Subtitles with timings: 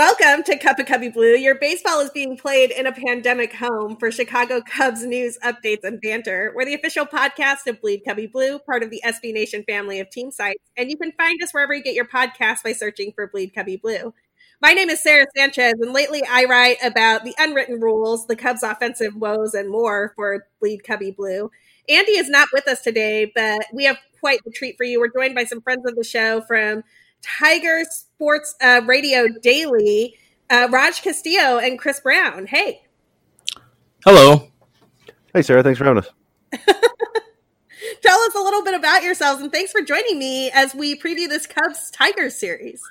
[0.00, 1.34] Welcome to Cup of Cubby Blue.
[1.34, 6.00] Your baseball is being played in a pandemic home for Chicago Cubs news, updates, and
[6.00, 6.54] banter.
[6.56, 10.08] We're the official podcast of Bleed Cubby Blue, part of the SB Nation family of
[10.08, 13.26] team sites, and you can find us wherever you get your podcast by searching for
[13.26, 14.14] Bleed Cubby Blue.
[14.62, 18.62] My name is Sara Sanchez, and lately I write about the unwritten rules, the Cubs'
[18.62, 21.50] offensive woes, and more for Bleed Cubby Blue.
[21.90, 24.98] Andi is not with us today, but we have quite the treat for you.
[24.98, 26.84] We're joined by some friends of the show from
[27.22, 30.16] Tiger Sports uh, Radio Daily,
[30.48, 32.46] uh, Raj Castillo and Chris Brown.
[32.46, 32.82] Hey.
[34.04, 34.48] Hello.
[35.32, 35.62] Hey, Sara.
[35.62, 36.10] Thanks for having us.
[38.02, 41.28] Tell us a little bit about yourselves, and thanks for joining me as we preview
[41.28, 42.82] this Cubs Tigers series.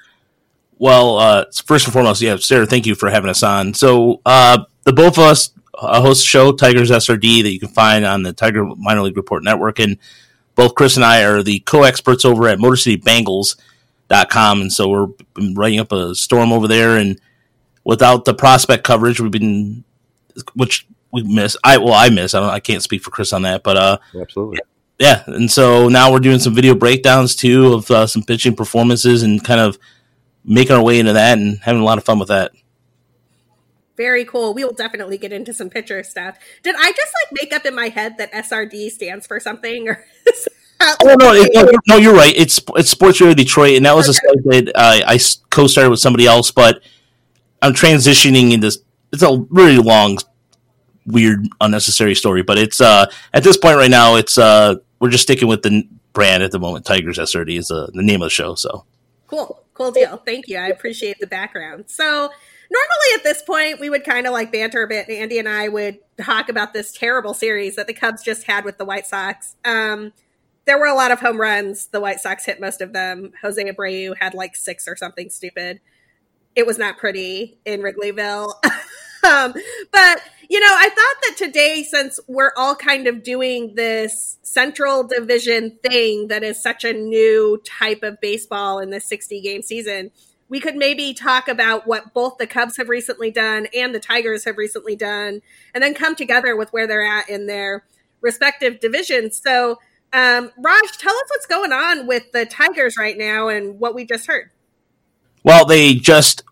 [0.78, 3.74] Well, uh, first and foremost, yeah, Sara, thank you for having us on.
[3.74, 7.70] So, uh, the both of us uh, host a show, Tigers SRD, that you can
[7.70, 9.98] find on the Tiger Minor League Report Network, and
[10.56, 13.60] both Chris and I are the co-experts over at Motor City Bengals dot
[14.30, 15.08] com, and so we're
[15.54, 16.98] writing up a storm over there.
[16.98, 17.20] And
[17.84, 19.84] without the prospect coverage, we've been,
[20.54, 21.56] which we miss.
[21.64, 22.34] I well, I miss.
[22.34, 22.50] I don't.
[22.50, 24.60] I can't speak for Chris on that, but uh, absolutely.
[25.00, 29.24] Yeah, and so now we're doing some video breakdowns too of uh, some pitching performances
[29.24, 29.80] and kind of
[30.44, 32.52] making our way into that and having a lot of fun with that.
[33.96, 34.54] Very cool.
[34.54, 36.38] We will definitely get into some pitcher stuff.
[36.64, 40.06] Did I just like make up in my head that SRD stands for something, or
[41.04, 42.34] oh no, it, no, no, you're right.
[42.36, 46.00] It's it's Sports Radio Detroit, and that was a site that uh, I co-started with
[46.00, 46.82] somebody else, but
[47.62, 48.72] I'm transitioning into.
[49.12, 50.20] It's a really long,
[51.06, 55.24] weird, unnecessary story, but it's uh at this point right now, it's uh we're just
[55.24, 56.86] sticking with the brand at the moment.
[56.86, 58.56] Tigers SRD is uh, the name of the show.
[58.56, 58.86] So
[59.28, 60.18] cool, cool deal.
[60.18, 60.58] Thank you.
[60.58, 61.86] I appreciate the background.
[61.88, 62.30] So
[62.72, 65.50] normally at this point we would kind of like banter a bit and andi and
[65.50, 69.08] i would talk about this terrible series that the cubs just had with the white
[69.08, 70.14] sox um,
[70.70, 71.88] there were a lot of home runs.
[71.88, 73.32] The White Sox hit most of them.
[73.42, 75.80] Jose Abreu had like six or something stupid.
[76.56, 78.54] It was not pretty in Wrigleyville.
[79.28, 79.54] um,
[79.92, 85.08] but, you know, I thought that today, since we're all kind of doing this central
[85.08, 90.12] division thing that is such a new type of baseball in the 60 game season,
[90.50, 94.46] we could maybe talk about what both the Cubs have recently done and the Tigers
[94.46, 95.42] have recently done,
[95.74, 97.86] and then come together with where they're at in their
[98.22, 99.42] respective divisions.
[99.44, 99.80] So,
[100.14, 104.06] um, Raj, tell us what's going on with the Tigers right now and what we
[104.06, 104.50] just heard.
[105.44, 106.44] Well, they just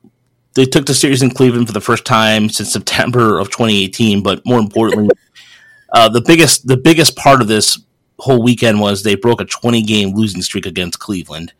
[0.53, 4.23] they took the series in Cleveland for the first time since September of 2018.
[4.23, 5.15] But more importantly,
[5.93, 7.79] uh, the biggest the biggest part of this
[8.19, 11.53] whole weekend was they broke a 20 game losing streak against Cleveland,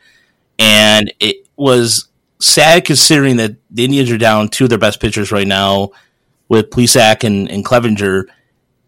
[0.59, 2.07] and it was
[2.39, 5.89] sad considering that the Indians are down two of their best pitchers right now
[6.49, 8.25] with Plesac and, and Clevinger.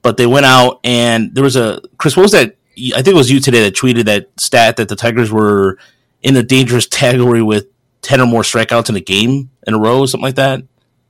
[0.02, 2.16] But they went out and there was a Chris.
[2.16, 2.56] What was that
[2.96, 5.78] I think it was you today that tweeted that stat that the Tigers were
[6.22, 7.68] in a dangerous category with
[8.02, 10.64] ten or more strikeouts in a game in a row, something like that.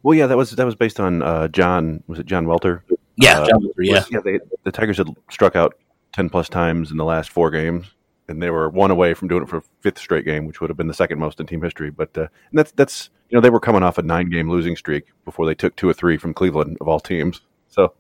[0.04, 2.04] Well, yeah, that was that was based on uh, John.
[2.08, 2.84] Was it John Welter?
[3.18, 3.84] Yeah, uh, John Welter.
[3.84, 4.20] Yeah, was, yeah.
[4.24, 5.76] They, the Tigers had struck out
[6.14, 7.88] ten plus times in the last four games,
[8.28, 10.70] and they were one away from doing it for a fifth straight game, which would
[10.70, 11.90] have been the second most in team history.
[11.90, 15.06] But uh, that's that's you know they were coming off a nine game losing streak
[15.26, 17.42] before they took two or three from Cleveland of all teams.
[17.68, 17.94] So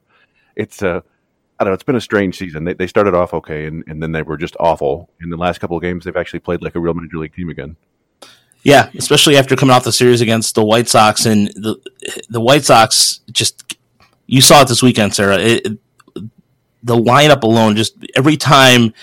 [0.55, 1.01] it's uh
[1.59, 1.73] I don't know.
[1.75, 2.63] It's been a strange season.
[2.63, 5.09] They, they started off okay, and, and then they were just awful.
[5.21, 7.49] In the last couple of games, they've actually played like a real major league team
[7.49, 7.75] again.
[8.63, 11.77] Yeah, especially after coming off the series against the White Sox, and the
[12.29, 13.77] the White Sox just
[14.25, 15.37] you saw it this weekend, Sara.
[15.39, 15.79] It, it,
[16.83, 18.93] the lineup alone, just every time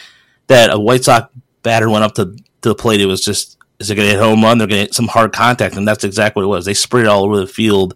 [0.47, 3.91] that a White Sox batter went up to, to the plate, it was just is
[3.91, 4.59] it going to hit home run?
[4.59, 6.65] They're going to hit some hard contact, and that's exactly what it was.
[6.65, 7.95] They sprayed it all over the field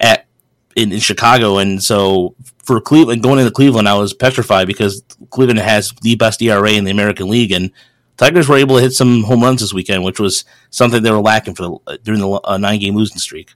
[0.00, 0.26] at
[0.74, 2.34] in, in Chicago, and so
[2.66, 6.84] for Cleveland going into Cleveland, I was petrified because Cleveland has the best ERA in
[6.84, 7.70] the American League, and
[8.16, 11.20] Tigers were able to hit some home runs this weekend, which was something they were
[11.20, 13.54] lacking for the, during the uh, nine game losing streak.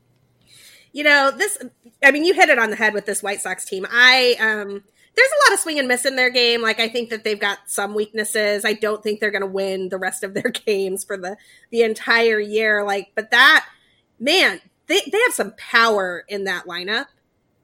[0.93, 1.59] You know this.
[2.03, 3.87] I mean, you hit it on the head with this White Sox team.
[3.91, 4.85] I um,
[5.17, 6.63] there's a lot of swing and miss in their game.
[6.63, 8.65] Like I think that they've got some weaknesses.
[8.65, 11.37] I don't think they're going to win the rest of their games for the
[11.71, 12.85] the entire year.
[12.85, 13.67] Like, but that
[14.19, 17.07] man, they they have some power in that lineup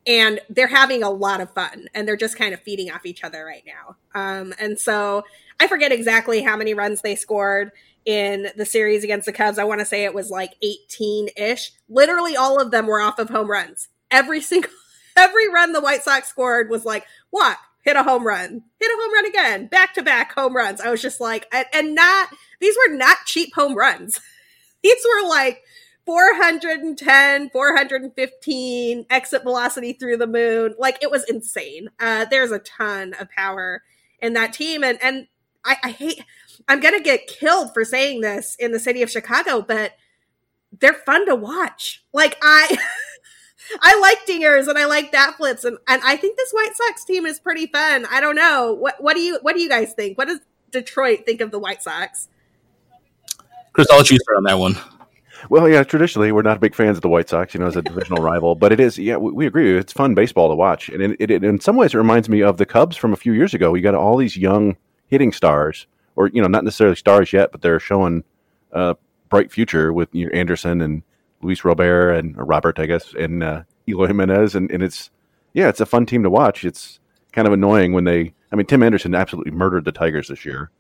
[0.07, 3.25] and they're having a lot of fun and they're just kind of feeding off each
[3.25, 3.97] other right now.
[4.15, 5.25] Um, and so
[5.59, 7.73] I forget exactly how many runs they scored
[8.05, 9.59] in the series against the Cubs.
[9.59, 11.73] I want to say it was like 18 ish.
[11.89, 13.89] Literally all of them were off of home runs.
[14.11, 14.71] Every single,
[15.17, 17.59] every run the White Sox scored was like, what?
[17.83, 20.81] Hit a home run, hit a home run again, back to back home runs.
[20.81, 22.29] I was just like, and not,
[22.61, 24.21] these were not cheap home runs.
[24.83, 25.65] These were like
[26.07, 30.75] 410, 415 exit velocity through the moon.
[30.79, 31.91] Like it was insane.
[31.99, 33.83] Uh, there's a ton of power
[34.21, 34.85] in that team.
[34.85, 35.27] And, and
[35.65, 36.25] I, I hate,
[36.69, 39.93] I'm going to get killed for saying this in the city of Chicago, but
[40.81, 42.05] they're fun to watch.
[42.13, 42.79] Like I
[43.81, 47.05] I like dingers and I like bat flips and, and I think this White Sox
[47.05, 48.07] team is pretty fun.
[48.11, 48.73] I don't know.
[48.73, 50.19] What what do you what do you guys think?
[50.19, 52.29] What does Detroit think of the White Sox?
[53.73, 54.77] Chris, I'll let you start on that one.
[55.49, 57.83] Well, yeah, traditionally we're not big fans of the White Sox, you know, as a
[57.83, 59.77] divisional rival, but it is, yeah, we, we agree.
[59.77, 62.57] It's fun baseball to watch, and it, it, in some ways it reminds me of
[62.57, 63.75] the Cubs from a few years ago.
[63.75, 64.77] You got all these young
[65.09, 65.87] hitting stars,
[66.17, 68.25] or you know, not necessarily stars yet, but they're showing
[68.73, 68.97] a
[69.29, 71.03] bright future with you know, Anderson and
[71.43, 75.11] Luis Robert and Robert, I guess, and uh, Eloy Jimenez, and, and it's
[75.53, 76.65] yeah, it's a fun team to watch.
[76.65, 77.01] It's
[77.33, 78.35] kind of annoying when they.
[78.53, 80.71] I mean, Tim Anderson absolutely murdered the Tigers this year,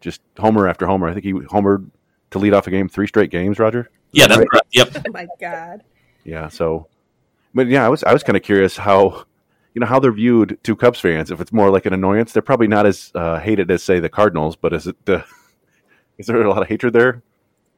[0.00, 1.08] just homer after homer.
[1.08, 1.90] I think he homered
[2.34, 3.58] to lead off a game three straight games.
[3.58, 3.90] Roger.
[4.12, 4.62] Yeah, that's right.
[4.72, 4.88] Yep.
[5.06, 5.82] Oh my god.
[6.24, 6.48] Yeah.
[6.48, 6.88] So,
[7.54, 9.24] but yeah, I was I was kind of curious how
[9.72, 11.30] you know how they're viewed to Cubs fans.
[11.30, 14.08] If it's more like an annoyance, they're probably not as uh, hated as say the
[14.08, 14.56] Cardinals.
[14.56, 15.22] But is it uh,
[16.18, 17.22] is there a lot of hatred there?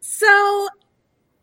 [0.01, 0.69] So,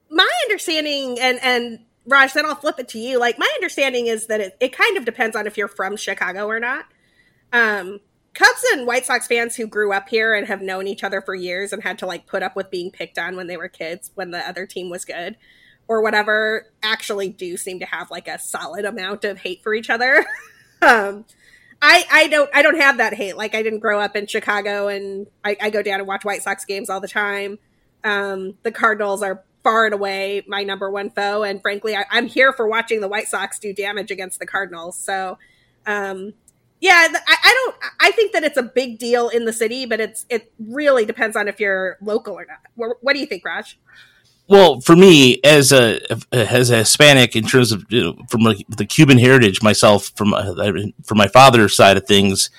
[0.09, 3.19] my understanding, and and Raj, then I'll flip it to you.
[3.19, 6.47] Like my understanding is that it, it kind of depends on if you're from Chicago
[6.47, 6.85] or not.
[7.51, 7.99] Um,
[8.33, 11.35] Cubs and White Sox fans who grew up here and have known each other for
[11.35, 14.11] years and had to like put up with being picked on when they were kids
[14.15, 15.37] when the other team was good
[15.87, 19.89] or whatever actually do seem to have like a solid amount of hate for each
[19.89, 20.25] other.
[20.81, 21.25] um,
[21.81, 23.37] I, I don't I don't have that hate.
[23.37, 26.41] Like I didn't grow up in Chicago and I, I go down and watch White
[26.41, 27.59] Sox games all the time.
[28.03, 32.27] Um, the Cardinals are far and away my number one foe, and frankly, I, am
[32.27, 34.97] here for watching the White Sox do damage against the Cardinals.
[34.97, 35.37] So,
[35.85, 36.33] um,
[36.83, 37.75] yeah, I, I, don't.
[38.01, 41.37] I think that it's a big deal in the city, but it's it really depends
[41.37, 42.57] on if you're local or not.
[42.75, 43.79] What, what do you think, Raj?
[44.49, 46.01] Well, for me, as a
[46.33, 50.73] as a Hispanic, in terms of you know, from the Cuban heritage, myself from uh,
[51.05, 52.49] from my father's side of things,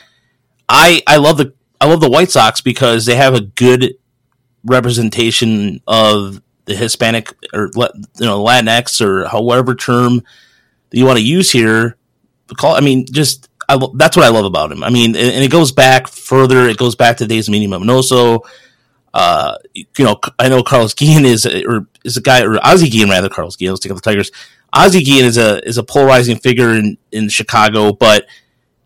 [0.70, 3.94] I I love the I love the White Sox because they have a good
[4.64, 10.22] representation of the Hispanic or you know Latinx or however term
[10.88, 11.98] that you want to use here.
[12.56, 14.82] Call I mean just I, that's what I love about him.
[14.82, 16.68] I mean, and, and, it goes back further.
[16.68, 18.40] It goes back to the days of Minnie Minoso.
[19.12, 23.10] Uh, you know, I know Carlos Guillen is or is a guy or Ozzie Guillen
[23.10, 23.28] rather.
[23.28, 24.32] Carlos Guillen, let's take up the Tigers.
[24.72, 28.26] Ozzie Guillen is a is a polarizing figure in in Chicago, but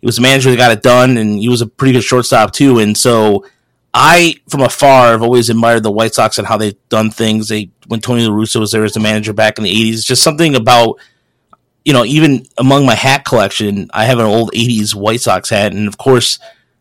[0.01, 2.53] he was a manager that got it done, and he was a pretty good shortstop
[2.53, 2.79] too.
[2.79, 3.47] And so
[3.95, 7.49] I, from afar, have always admired the White Sox and how they've done things.
[7.49, 10.23] They when Tony La Russa was there as a manager back in the '80s, just
[10.23, 11.01] something about
[11.89, 15.73] you know, even among my hat collection, I have an old '80s White Sox hat,
[15.73, 16.39] and of course,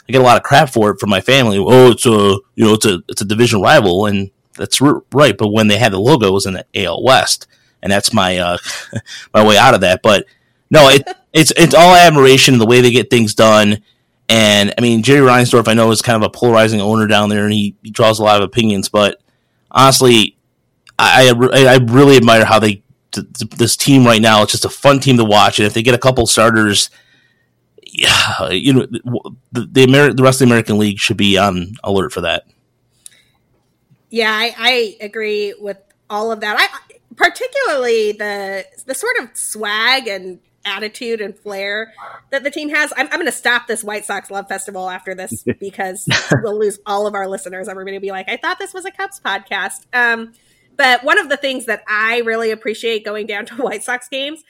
[0.10, 1.58] I get a lot of crap for it from my family.
[1.58, 5.38] Oh, it's a you know, it's a it's a division rival, and that's right.
[5.38, 7.48] But when they had the logo, it was in the AL West,
[7.82, 8.58] and that's my uh,
[9.34, 10.02] my way out of that.
[10.04, 10.26] But
[10.70, 13.82] no, it, it's it's all admiration the way they get things done
[14.30, 17.46] and I mean, Jerry Reinsdorf, I know, is kind of a polarizing owner down there,
[17.46, 18.90] and he, he draws a lot of opinions.
[18.90, 19.22] But
[19.72, 20.38] honestly,
[21.00, 24.44] I I, I really admire how they this team right now.
[24.44, 26.90] It's just a fun team to watch, and if they get a couple starters,
[27.84, 28.86] yeah, you know,
[29.52, 32.46] the the, Ameri- the rest of the American League should be on alert for that.
[34.10, 35.78] Yeah, I, I agree with
[36.10, 36.56] all of that.
[36.60, 41.94] I particularly the the sort of swag and attitude and flair
[42.30, 42.94] that the team has.
[42.96, 46.08] I'm, I'm going to stop this White Sox Love Festival after this because
[46.44, 47.68] we'll lose all of our listeners.
[47.68, 49.86] Everybody will be like, I thought this was a Cubs podcast.
[49.94, 50.34] Um,
[50.78, 54.44] but one of the things that I really appreciate going down to White Sox games,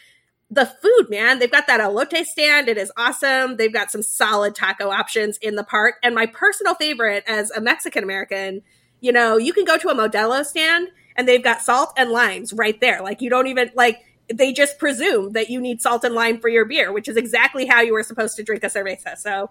[0.50, 1.40] the food, man.
[1.40, 2.70] They've got that elote stand.
[2.70, 3.58] It is awesome.
[3.58, 5.96] They've got some solid taco options in the park.
[6.04, 8.62] And my personal favorite as a Mexican American,
[9.02, 12.54] you know, you can go to a Modelo stand and they've got salt and limes
[12.54, 13.02] right there.
[13.02, 14.04] Like you don't even like
[14.34, 17.66] they just presume that you need salt and lime for your beer, which is exactly
[17.66, 19.18] how you were supposed to drink a cerveza.
[19.18, 19.50] So,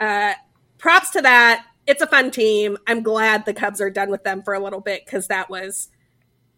[0.00, 0.32] uh,
[0.78, 1.66] props to that.
[1.86, 2.78] It's a fun team.
[2.86, 5.88] I'm glad the Cubs are done with them for a little bit because that was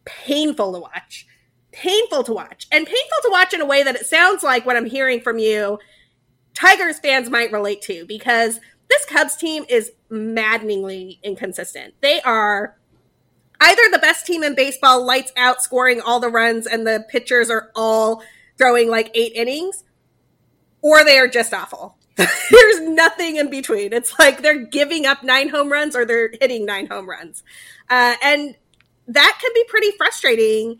[0.07, 1.27] painful to watch.
[1.73, 2.67] Painful to watch.
[2.73, 5.39] And painful to watch in a way that it sounds like what I'm hearing from
[5.39, 5.79] you,
[6.55, 11.95] Tigers fans might relate to because this Cubs team is maddeningly inconsistent.
[12.01, 12.77] They are
[13.61, 17.51] either the best team in baseball lights out scoring all the runs and the pitchers
[17.51, 18.23] are all
[18.59, 19.85] throwing like eight innings
[20.83, 25.49] or they are just awful there's nothing in between it's like they're giving up nine
[25.49, 27.43] home runs or they're hitting nine home runs
[27.91, 28.57] uh, and
[29.09, 30.79] that can be pretty frustrating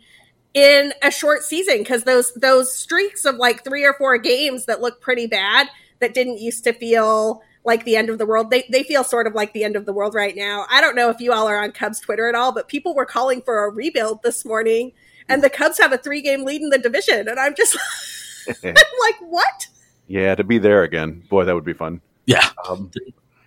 [0.53, 4.81] in a short season because those those streaks of like three or four games that
[4.81, 5.67] look pretty bad
[5.99, 8.49] that didn't used to feel like the end of the world.
[8.49, 10.65] They they feel sort of like the end of the world right now.
[10.69, 13.05] I don't know if you all are on Cubs Twitter at all, but people were
[13.05, 14.93] calling for a rebuild this morning,
[15.29, 17.77] and the Cubs have a three game lead in the division, and I'm just
[18.63, 19.67] I'm like, what?
[20.07, 22.01] Yeah, to be there again, boy, that would be fun.
[22.25, 22.49] Yeah.
[22.67, 22.89] Um,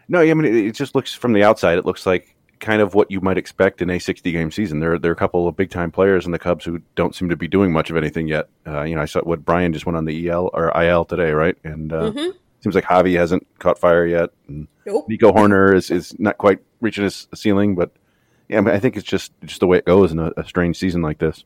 [0.08, 1.78] no, I mean it, it, just looks from the outside.
[1.78, 4.80] It looks like kind of what you might expect in a 60 game season.
[4.80, 7.28] There, there are a couple of big time players in the Cubs who don't seem
[7.30, 8.48] to be doing much of anything yet.
[8.66, 11.32] Uh, you know, I saw what Bryant just went on the EL or IL today,
[11.32, 11.56] right?
[11.64, 12.30] And uh, mm-hmm.
[12.60, 14.30] seems like Javi hasn't caught fire yet.
[14.46, 15.08] And nope.
[15.08, 17.90] Nico Hoerner is, is not quite reaching his ceiling, but
[18.48, 20.44] yeah, I, mean, I think it's just just the way it goes in a, a
[20.44, 21.44] strange season like this.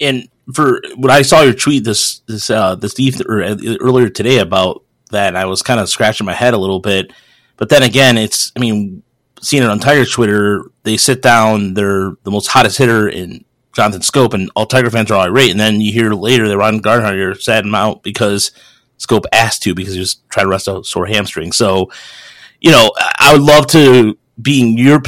[0.00, 4.10] And for when I saw your tweet this this uh, this evening or uh, earlier
[4.10, 7.12] today about that, I was kind of scratching my head a little bit.
[7.56, 9.02] But then again, it's I mean,
[9.40, 14.02] seeing it on Tiger's Twitter, they sit down, they're the most hottest hitter in Jonathan
[14.02, 15.50] Schoop, and all Tiger fans are irate.
[15.50, 18.50] And then you hear later that Ron Gardenhire sat him out because
[18.98, 21.52] Schoop asked to because he was trying to rest a sore hamstring.
[21.52, 21.90] So,
[22.60, 25.00] you know, I would love to being your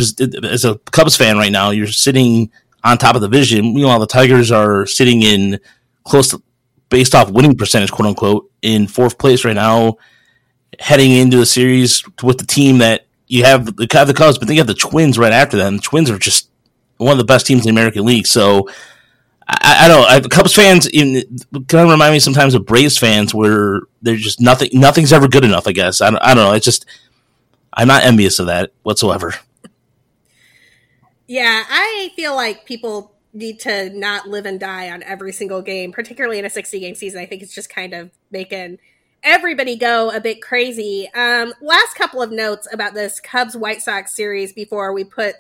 [0.45, 1.71] as a Cubs fan right now.
[1.71, 2.51] You're sitting
[2.85, 3.75] on top of the division.
[3.75, 5.61] Meanwhile, the Tigers are sitting in
[6.05, 6.43] close to
[6.89, 9.97] based off winning percentage, quote unquote, in fourth place right now,
[10.79, 14.49] heading into the series with the team that you have the, have the Cubs, but
[14.49, 15.77] then you have the Twins right after them.
[15.77, 16.51] The Twins are just
[16.97, 18.27] one of the best teams in the American League.
[18.27, 18.69] So
[19.47, 20.05] I, I don't.
[20.05, 21.23] I, Cubs fans in,
[21.69, 24.71] kind of remind me sometimes of Braves fans, where they're just nothing.
[24.73, 25.69] Nothing's ever good enough.
[25.69, 26.55] I guess I don't, I don't know.
[26.55, 26.87] It's just
[27.73, 29.35] I'm not envious of that whatsoever.
[31.29, 35.93] Yeah, I feel like people need to not live and die on every single game,
[35.93, 37.21] particularly in a 60 game season.
[37.21, 38.81] I think it's just kind of making
[39.23, 41.11] everybody go a bit crazy.
[41.15, 45.35] Um, last couple of notes about this Cubs White Sox series before we put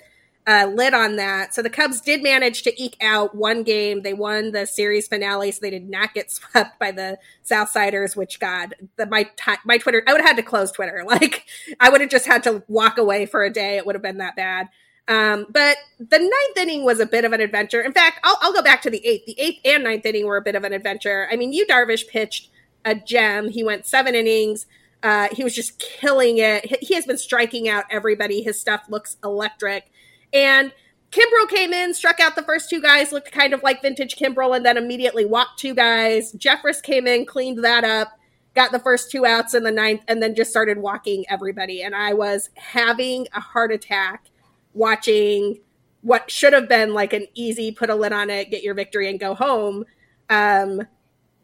[0.46, 1.54] a lid on that.
[1.54, 4.02] So the Cubs did manage to eke out one game.
[4.02, 8.16] They won the series finale, so they did not get swept by the Southsiders.
[8.16, 9.30] Which God, the, my
[9.64, 11.04] my Twitter, I would have had to close Twitter.
[11.10, 11.44] Like
[11.80, 13.76] I would have just had to walk away for a day.
[13.76, 14.68] It would have been that bad.
[15.08, 17.80] Um, but the ninth inning was a bit of an adventure.
[17.80, 19.26] In fact, I'll, I'll go back to the eighth.
[19.26, 21.28] The eighth and ninth inning were a bit of an adventure.
[21.32, 22.50] I mean, you Darvish pitched
[22.84, 23.48] a gem.
[23.48, 24.66] He went seven innings.
[25.02, 26.66] Uh, he was just killing it.
[26.82, 28.42] He has been striking out everybody.
[28.42, 29.90] His stuff looks electric.
[30.32, 30.72] And
[31.10, 34.54] Kimbrel came in, struck out the first two guys, looked kind of like vintage Kimbrel,
[34.54, 36.32] and then immediately walked two guys.
[36.34, 38.18] Jeffress came in, cleaned that up,
[38.54, 41.82] got the first two outs in the ninth, and then just started walking everybody.
[41.82, 44.26] And I was having a heart attack
[44.72, 45.58] watching
[46.02, 49.10] what should have been like an easy put a lid on it, get your victory,
[49.10, 49.84] and go home.
[50.28, 50.82] Um,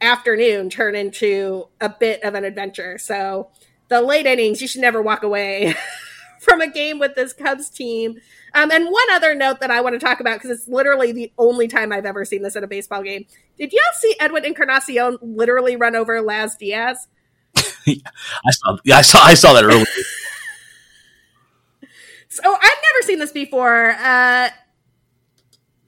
[0.00, 2.99] afternoon turn into a bit of an adventure.
[2.99, 3.50] So
[3.88, 5.75] the late innings, you should never walk away
[6.41, 8.17] from a game with this Cubs team.
[8.55, 11.33] Um, and one other note that I want to talk about because it's literally the
[11.38, 13.26] only time I've ever seen this at a baseball game.
[13.59, 17.09] Did y'all see Edwin Encarnacion literally run over Laz Diaz?
[17.57, 18.76] I saw.
[18.85, 19.23] Yeah, I saw.
[19.23, 19.85] I saw that earlier.
[22.29, 23.91] so I've never seen this before.
[23.91, 24.49] Uh,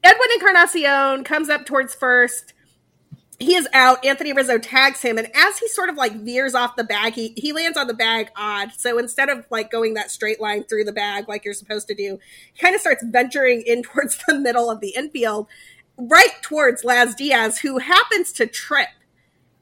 [0.04, 2.52] Edwin Encarnacion comes up towards first
[3.38, 4.04] he is out.
[4.04, 7.34] Anthony Rizzo tags him, and as he sort of like veers off the bag, he
[7.36, 8.72] he lands on the bag odd.
[8.76, 11.94] So instead of like going that straight line through the bag like you're supposed to
[11.94, 12.18] do,
[12.52, 15.46] he kind of starts venturing in towards the middle of the infield,
[15.96, 18.88] right towards Laz Diaz, who happens to trip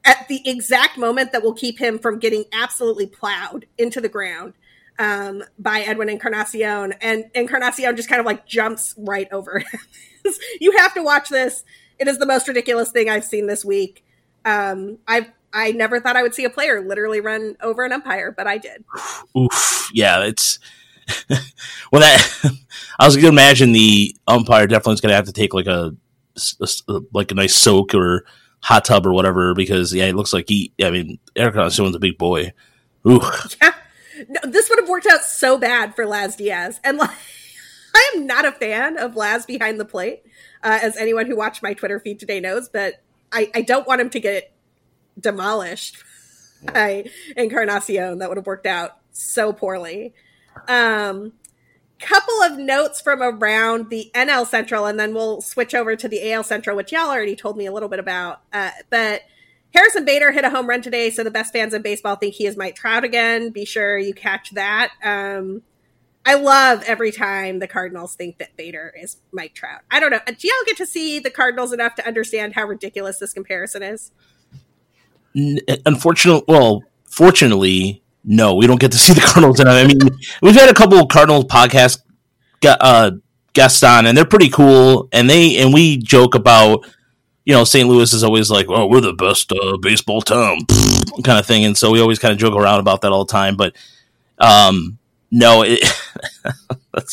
[0.03, 4.53] at the exact moment that will keep him from getting absolutely plowed into the ground
[4.97, 9.79] um, by Edwin Encarnacion, and Encarnacion just kind of like jumps right over him.
[10.59, 11.63] you have to watch this
[11.99, 14.05] it is the most ridiculous thing I've seen this week.
[14.45, 18.31] Um, I I never thought I would see a player literally run over an umpire,
[18.31, 18.83] but I did.
[19.37, 20.59] Oof, yeah, it's
[21.91, 22.51] well that
[22.99, 25.95] I was gonna imagine the umpire definitely is gonna have to take like a,
[26.61, 28.25] a, like a nice soak or
[28.61, 30.73] hot tub or whatever because yeah, it looks like he.
[30.81, 32.53] I mean, Encarnacion's a big boy.
[33.07, 33.21] Ooh.
[33.61, 33.73] Yeah,
[34.29, 37.11] no, this would have worked out so bad for Laz Diaz, and like
[37.93, 40.23] I am not a fan of Laz behind the plate
[40.63, 42.69] uh, as anyone who watched my Twitter feed today knows.
[42.69, 44.51] But I, I don't want him to get
[45.19, 46.03] demolished
[46.73, 48.19] by Encarnacion.
[48.19, 50.13] That would have worked out so poorly.
[50.67, 51.33] Um,
[51.99, 56.31] couple of notes from around the NL Central, and then we'll switch over to the
[56.31, 58.41] AL Central, which y'all already told me a little bit about.
[58.53, 59.21] Uh, but
[59.73, 62.45] Harrison Bader hit a home run today, so the best fans in baseball think he
[62.45, 63.49] is Mike Trout again.
[63.49, 64.91] Be sure you catch that.
[65.03, 65.63] Um,
[66.27, 69.79] I love every time the Cardinals think that Bader is Mike Trout.
[69.89, 70.19] I don't know.
[70.27, 74.11] Do y'all get to see the Cardinals enough to understand how ridiculous this comparison is?
[75.85, 79.75] Unfortunately, well, fortunately, no, we don't get to see the Cardinals enough.
[79.75, 79.99] I mean,
[80.41, 82.01] we've had a couple of Cardinals podcast
[82.65, 83.11] uh,
[83.53, 85.07] guests on, and they're pretty cool.
[85.13, 86.85] And they and we joke about,
[87.45, 87.87] you know, St.
[87.87, 90.57] Louis is always like, "Oh, we're the best uh, baseball town,"
[91.23, 93.31] kind of thing, and so we always kind of joke around about that all the
[93.31, 93.55] time.
[93.55, 93.77] But
[94.39, 94.97] um,
[95.31, 95.83] no, it,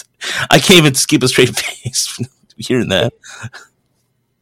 [0.51, 2.19] I can't even keep a straight face
[2.57, 3.13] hearing that.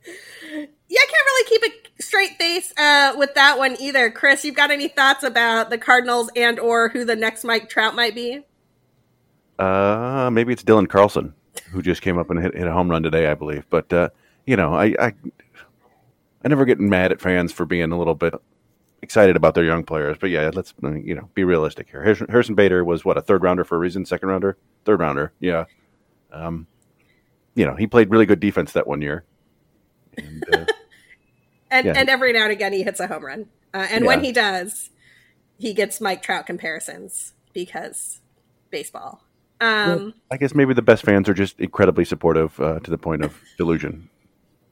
[0.05, 4.11] Yeah, I can't really keep a straight face uh, with that one either.
[4.11, 7.95] Chris, you've got any thoughts about the Cardinals and or who the next Mike Trout
[7.95, 8.43] might be?
[9.59, 11.35] Uh, maybe it's Dylan Carlson
[11.71, 13.67] who just came up and hit, hit a home run today, I believe.
[13.71, 14.11] But uh,
[14.47, 15.15] you know, I, I
[16.45, 18.35] I never get mad at fans for being a little bit
[19.03, 20.17] excited about their young players.
[20.19, 22.03] But yeah, let's you know be realistic here.
[22.03, 25.33] Harrison, Harrison Bader was what a third rounder for a reason, second rounder, third rounder.
[25.41, 25.65] Yeah,
[26.33, 26.67] um,
[27.55, 29.25] you know he played really good defense that one year.
[30.17, 30.67] And uh,
[31.71, 31.95] and, yeah.
[31.97, 34.09] and, every now and again he hits a home run, uh, and yeah.
[34.09, 34.91] when he does,
[35.59, 38.21] he gets Mike Trout comparisons because
[38.71, 39.23] baseball.
[39.61, 43.23] Um, I guess maybe the best fans are just incredibly supportive uh, to the point
[43.23, 44.09] of delusion.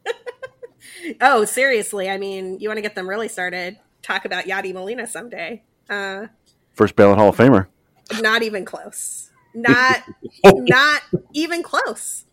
[1.20, 2.10] oh, seriously?
[2.10, 3.78] I mean, you want to get them really started?
[4.02, 5.62] Talk about Yadi Molina someday.
[5.88, 6.26] Uh,
[6.72, 7.66] First ballot Hall of Famer.
[8.20, 9.30] Not even close.
[9.54, 10.02] Not
[10.44, 11.02] not
[11.32, 12.24] even close.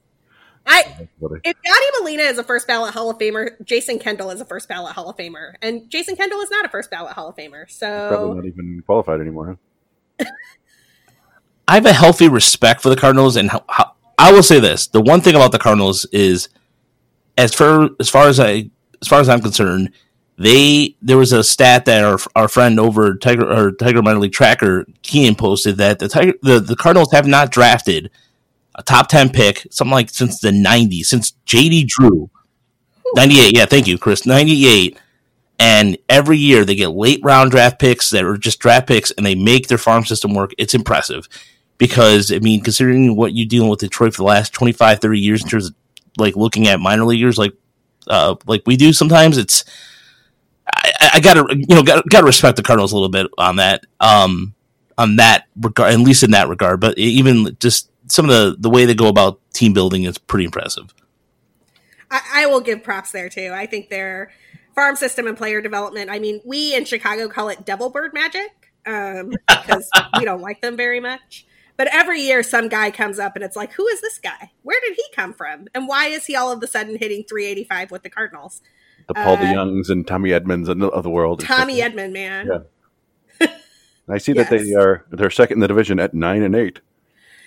[0.65, 1.07] I
[1.43, 4.67] if Yadi Molina is a first ballot Hall of Famer, Jason Kendall is a first
[4.67, 7.69] ballot Hall of Famer, and Jason Kendall is not a first ballot Hall of Famer.
[7.69, 9.57] So probably not even qualified anymore.
[10.19, 10.25] Huh?
[11.67, 14.87] I have a healthy respect for the Cardinals, and how, how, I will say this:
[14.87, 16.49] the one thing about the Cardinals is,
[17.37, 18.69] as far as far as I
[19.01, 19.91] as far as I'm concerned,
[20.37, 24.31] they there was a stat that our, our friend over Tiger or Tiger minor league
[24.31, 28.11] tracker Kean posted that the Tiger the, the Cardinals have not drafted
[28.75, 32.29] a top ten pick something like since the '90s since JD Drew.
[33.15, 34.25] 98, yeah, thank you, Chris.
[34.25, 34.99] 98
[35.59, 39.25] and every year they get late round draft picks that are just draft picks and
[39.25, 40.51] they make their farm system work.
[40.57, 41.27] It's impressive
[41.77, 45.43] because I mean, considering what you're dealing with Detroit for the last 25, 30 years
[45.43, 45.75] in terms of
[46.17, 47.53] like looking at minor leaguers, like
[48.07, 49.63] uh, like we do sometimes, it's
[50.75, 53.85] I, I gotta you know gotta, gotta, respect the Cardinals a little bit on that
[53.99, 54.53] um
[54.97, 56.79] on that regard, at least in that regard.
[56.79, 60.45] But even just some of the the way they go about team building is pretty
[60.45, 60.93] impressive.
[62.09, 63.51] I, I will give props there too.
[63.53, 64.31] I think their
[64.75, 66.09] farm system and player development.
[66.09, 70.61] I mean, we in Chicago call it devil bird magic um, because we don't like
[70.61, 71.45] them very much.
[71.77, 74.51] But every year, some guy comes up and it's like, who is this guy?
[74.63, 75.67] Where did he come from?
[75.75, 78.61] And why is he all of a sudden hitting 385 with the Cardinals?
[79.07, 81.39] The Paul uh, DeJongs and Tommy Edmans of the world.
[81.39, 82.49] Tommy Edman, man.
[83.39, 83.47] Yeah.
[84.09, 84.49] I see yes.
[84.49, 86.81] that they are they're second in the division at nine and eight,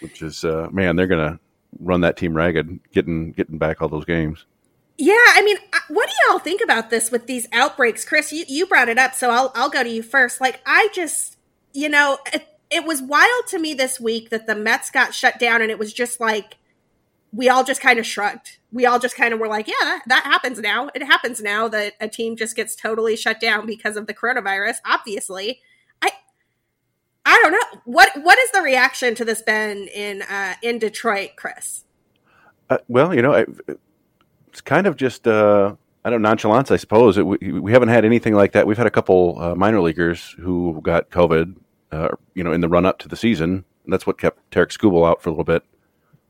[0.00, 1.38] which is uh, man, they're gonna
[1.78, 4.46] run that team ragged, getting getting back all those games.
[4.96, 5.56] Yeah, I mean,
[5.88, 8.32] what do y'all think about this with these outbreaks, Chris?
[8.32, 10.40] You you brought it up, so I'll I'll go to you first.
[10.40, 11.38] Like, I just,
[11.72, 12.18] you know,
[12.70, 15.78] it was wild to me this week that the Mets got shut down, and it
[15.78, 16.56] was just like
[17.32, 18.58] we all just kind of shrugged.
[18.72, 20.90] We all just kind of were like, yeah, that, that, happens now.
[20.94, 24.76] It happens now that a team just gets totally shut down because of the coronavirus.
[24.84, 25.60] Obviously,
[26.02, 26.10] I
[27.24, 31.30] I don't know what what is the reaction to this been in uh, in Detroit,
[31.36, 31.84] Chris?
[32.68, 33.44] Uh, well, you know,
[34.48, 37.18] it's kind of just uh, I don't nonchalance, I suppose.
[37.18, 38.66] It, we, we haven't had anything like that.
[38.66, 41.56] We've had a couple uh, minor leaguers who got COVID
[41.92, 43.64] uh, you know, in the run up to the season.
[43.84, 45.64] And that's what kept Tarik Skubal out for a little bit.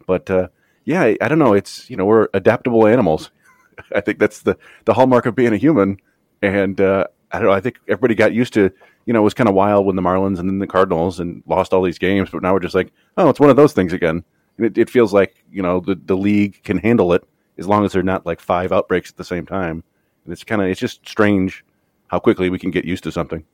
[0.06, 0.48] But uh,
[0.90, 1.52] yeah, I, don't know.
[1.52, 3.30] It's you know we're adaptable animals.
[3.94, 5.98] I think that's the the hallmark of being a human.
[6.42, 7.54] And uh, I don't know.
[7.54, 8.72] I think everybody got used to
[9.06, 11.44] you know it was kind of wild when the Marlins and then the Cardinals and
[11.46, 12.30] lost all these games.
[12.30, 14.24] But now we're just like, oh, it's one of those things again.
[14.56, 17.22] And it, it feels like you know the the league can handle it
[17.56, 19.84] as long as they're not like five outbreaks at the same time.
[20.24, 21.64] And it's kind of it's just strange
[22.08, 23.44] how quickly we can get used to something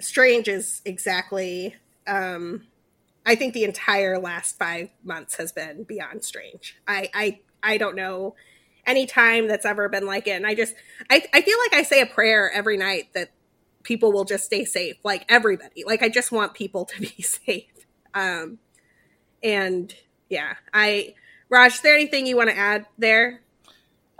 [0.00, 1.74] strange is exactly
[2.06, 2.62] um
[3.26, 6.76] I think the entire last five months has been beyond strange.
[6.86, 8.34] I I I don't know
[8.86, 10.32] any time that's ever been like it.
[10.32, 10.74] And I just
[11.10, 13.30] I, I feel like I say a prayer every night that
[13.82, 14.96] people will just stay safe.
[15.04, 15.84] Like everybody.
[15.84, 17.70] Like I just want people to be safe.
[18.14, 18.58] Um
[19.42, 19.94] and
[20.28, 21.14] yeah, I
[21.50, 23.42] Raj, is there anything you want to add there?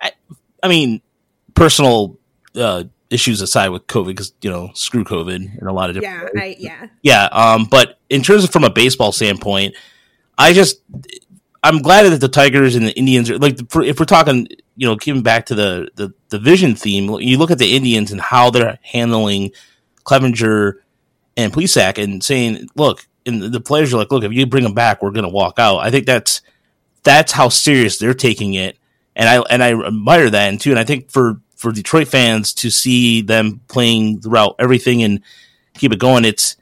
[0.01, 0.13] I
[0.63, 1.01] I mean
[1.55, 2.19] personal
[2.55, 6.31] uh issues aside with COVID, because you know, screw COVID in a lot of different.
[6.35, 7.25] Yeah, I, yeah, yeah.
[7.33, 9.75] Um, but in terms of from a baseball standpoint,
[10.37, 10.81] I just
[11.63, 14.97] I'm glad that the Tigers and the Indians are like if we're talking, you know,
[14.97, 17.11] keeping back to the the division theme.
[17.21, 19.51] You look at the Indians and how they're handling
[20.05, 20.75] Clevinger
[21.37, 24.75] and Plesac and saying, look, and the players are like, look, if you bring them
[24.75, 25.79] back, we're going to walk out.
[25.79, 26.43] I think that's
[27.03, 28.79] that's how serious they're taking it,
[29.17, 30.71] and I and I admire that and too.
[30.71, 35.21] And I think for for Detroit fans to see them playing throughout everything and
[35.75, 36.25] keep it going.
[36.25, 36.57] It's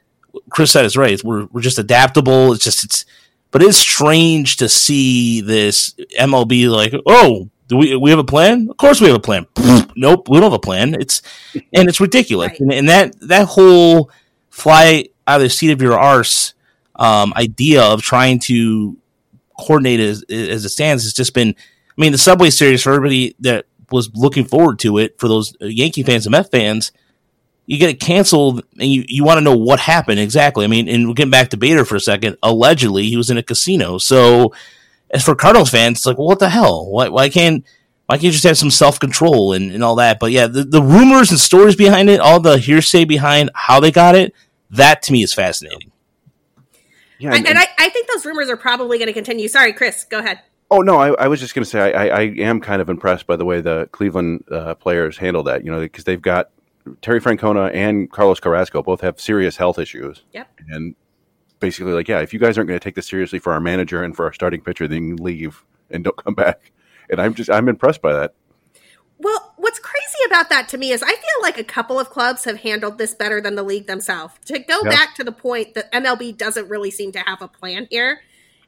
[0.49, 1.13] Chris said it's right.
[1.13, 2.51] It's, we're we're just adaptable.
[2.51, 3.05] It's just it's,
[3.51, 8.67] but it's strange to see this MLB like, oh, do we we have a plan?
[8.69, 9.45] Of course we have a plan.
[9.95, 10.95] nope, we don't have a plan.
[10.95, 11.21] It's
[11.73, 12.49] and it's ridiculous.
[12.49, 12.59] Right.
[12.59, 14.09] And, and, that that whole
[14.49, 16.55] fly out of the seat of your arse
[16.95, 18.97] um, idea of trying to
[19.59, 21.49] coordinate as, as it stands has just been.
[21.49, 25.55] I mean, the Subway Series for everybody that was looking forward to it for those
[25.61, 26.91] uh, Yankee fans and Met fans.
[27.65, 30.65] you get it canceled and you, you want to know what happened exactly.
[30.65, 32.37] I mean, and we're getting back to Bader for a second.
[32.41, 33.97] Allegedly, he was in a casino.
[33.97, 34.53] So,
[35.11, 36.89] as for Cardinals fans, it's like, well, what the hell?
[36.89, 37.65] Why, why can't
[38.07, 40.19] why can't you just have some self control and, and all that?
[40.19, 43.91] But yeah, the, the rumors and stories behind it, all the hearsay behind how they
[43.91, 44.33] got it,
[44.69, 45.91] that to me is fascinating.
[47.19, 49.47] Yeah, and, and I, I think those rumors are probably going to continue.
[49.47, 50.39] Sorry, Chris, go ahead.
[50.69, 53.25] Oh no, I, I was just going to say I, I, am kind of impressed
[53.25, 55.63] by the way the Cleveland uh, players handle that.
[55.63, 56.49] You know, because they've got
[57.01, 60.23] Terry Francona and Carlos Carrasco both have serious health issues.
[60.33, 60.49] Yep.
[60.69, 60.95] And
[61.59, 64.03] basically, like, yeah, if you guys aren't going to take this seriously for our manager
[64.03, 66.71] and for our starting pitcher, then leave and don't come back.
[67.09, 68.33] And I'm just I'm impressed by that.
[69.19, 72.43] Well, what's crazy about that to me is I feel like a couple of clubs
[72.43, 74.35] have handled this better than the league themselves.
[74.45, 74.89] To go yeah.
[74.89, 78.21] back to the point that MLB doesn't really seem to have a plan here,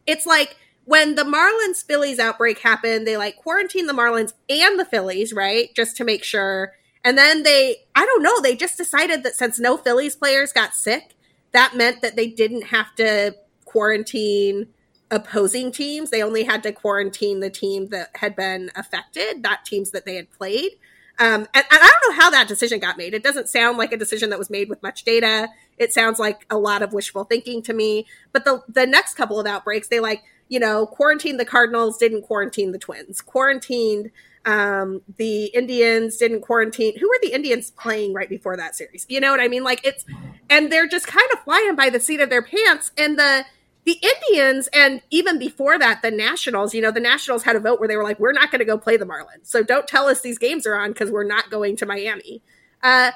[0.07, 0.57] it's like
[0.89, 5.69] when the Marlins Phillies outbreak happened, they like quarantined the Marlins and the Phillies, right?
[5.75, 6.73] Just to make sure.
[7.03, 10.73] And then they, I don't know, they just decided that since no Phillies players got
[10.73, 11.13] sick,
[11.51, 14.69] that meant that they didn't have to quarantine
[15.11, 16.09] opposing teams.
[16.09, 20.15] They only had to quarantine the team that had been affected, not teams that they
[20.15, 20.71] had played.
[21.19, 23.13] Um, and, and, I don't know how that decision got made.
[23.13, 25.49] It doesn't sound like a decision that was made with much data.
[25.77, 28.07] It sounds like a lot of wishful thinking to me.
[28.31, 32.23] But the the next couple of outbreaks, they like you know quarantined the Cardinals, didn't
[32.23, 34.11] quarantine the Twins, quarantined
[34.45, 36.97] um, the Indians, didn't quarantine.
[36.97, 39.05] Who were the Indians playing right before that series?
[39.09, 39.63] You know what I mean?
[39.63, 40.05] Like it's
[40.49, 42.91] and they're just kind of flying by the seat of their pants.
[42.97, 43.45] And the
[43.85, 47.79] the Indians and even before that, the Nationals, you know, the Nationals had a vote
[47.79, 49.45] where they were like, we're not going to go play the Marlins.
[49.45, 52.41] So don't tell us these games are on because we're not going to Miami.
[52.83, 53.11] Uh,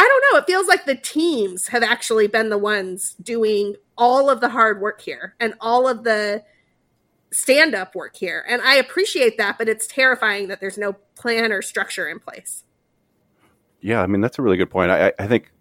[0.00, 0.38] I don't know.
[0.38, 4.80] It feels like the teams have actually been the ones doing all of the hard
[4.80, 6.42] work here and all of the
[7.30, 8.42] stand up work here.
[8.48, 12.64] And I appreciate that, but it's terrifying that there's no plan or structure in place.
[13.82, 14.90] Yeah, I mean, that's a really good point.
[14.90, 15.52] I, I think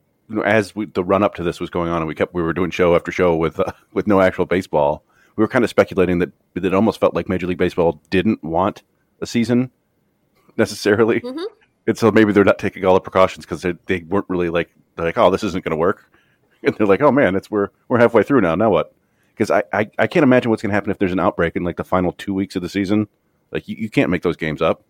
[0.46, 2.54] as we, the run up to this was going on, and we kept we were
[2.54, 5.04] doing show after show with uh, with no actual baseball.
[5.36, 8.42] We were kind of speculating that, that it almost felt like Major League Baseball didn't
[8.42, 8.84] want
[9.22, 9.72] a season
[10.58, 11.44] necessarily, mm-hmm.
[11.90, 14.70] And so maybe they're not taking all the precautions because they, they weren't really like
[14.96, 16.10] they're like oh this isn't going to work,
[16.64, 18.94] and they're like oh man it's we're we're halfway through now now what?
[19.30, 21.64] Because I, I, I can't imagine what's going to happen if there's an outbreak in
[21.64, 23.08] like the final two weeks of the season.
[23.52, 24.84] Like you, you can't make those games up.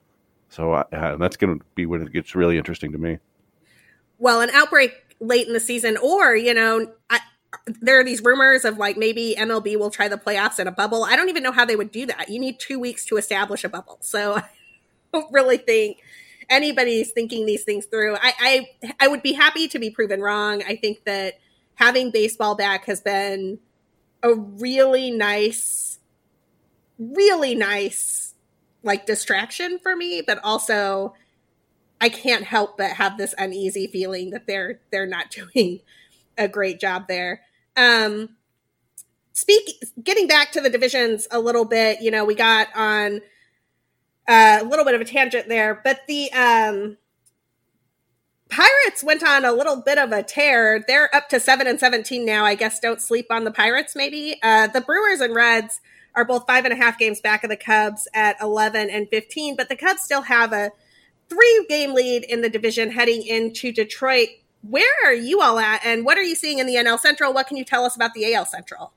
[0.49, 3.19] So uh, that's going to be when it gets really interesting to me.
[4.17, 7.19] Well, an outbreak late in the season, or you know, I,
[7.67, 11.03] there are these rumors of like maybe MLB will try the playoffs in a bubble.
[11.03, 12.29] I don't even know how they would do that.
[12.29, 14.43] You need two weeks to establish a bubble, so I
[15.13, 15.99] don't really think
[16.49, 18.15] anybody's thinking these things through.
[18.15, 20.63] I, I I would be happy to be proven wrong.
[20.63, 21.39] I think that
[21.75, 23.59] having baseball back has been
[24.21, 25.99] a really nice,
[26.97, 28.33] really nice
[28.83, 31.13] like distraction for me, but also
[32.01, 35.81] I can't help but have this uneasy feeling that they're they're not doing
[36.37, 37.41] a great job there.
[37.75, 38.35] Um,
[39.33, 43.21] speak getting back to the divisions a little bit, you know, we got on
[44.29, 46.97] a little bit of a tangent there, but the um,
[48.49, 50.83] Pirates went on a little bit of a tear.
[50.87, 52.45] They're up to seven and seventeen now.
[52.45, 53.95] I guess don't sleep on the Pirates.
[53.95, 55.81] Maybe uh, the Brewers and Reds
[56.15, 59.55] are both five and a half games back of the Cubs at eleven and fifteen,
[59.55, 60.71] but the Cubs still have a
[61.29, 64.29] three game lead in the division heading into Detroit.
[64.61, 67.33] Where are you all at, and what are you seeing in the NL Central?
[67.33, 68.93] What can you tell us about the AL Central?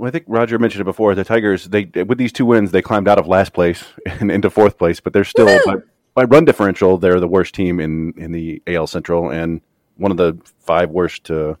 [0.00, 1.14] Well, I think Roger mentioned it before.
[1.14, 4.48] The Tigers, they with these two wins, they climbed out of last place and into
[4.48, 5.74] fourth place, but they're still by,
[6.14, 9.60] by, run differential, they're the worst team in in the AL Central and
[9.98, 11.56] one of the five worst uh,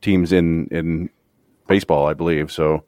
[0.00, 1.10] teams in in
[1.68, 2.50] baseball, I believe.
[2.50, 2.84] So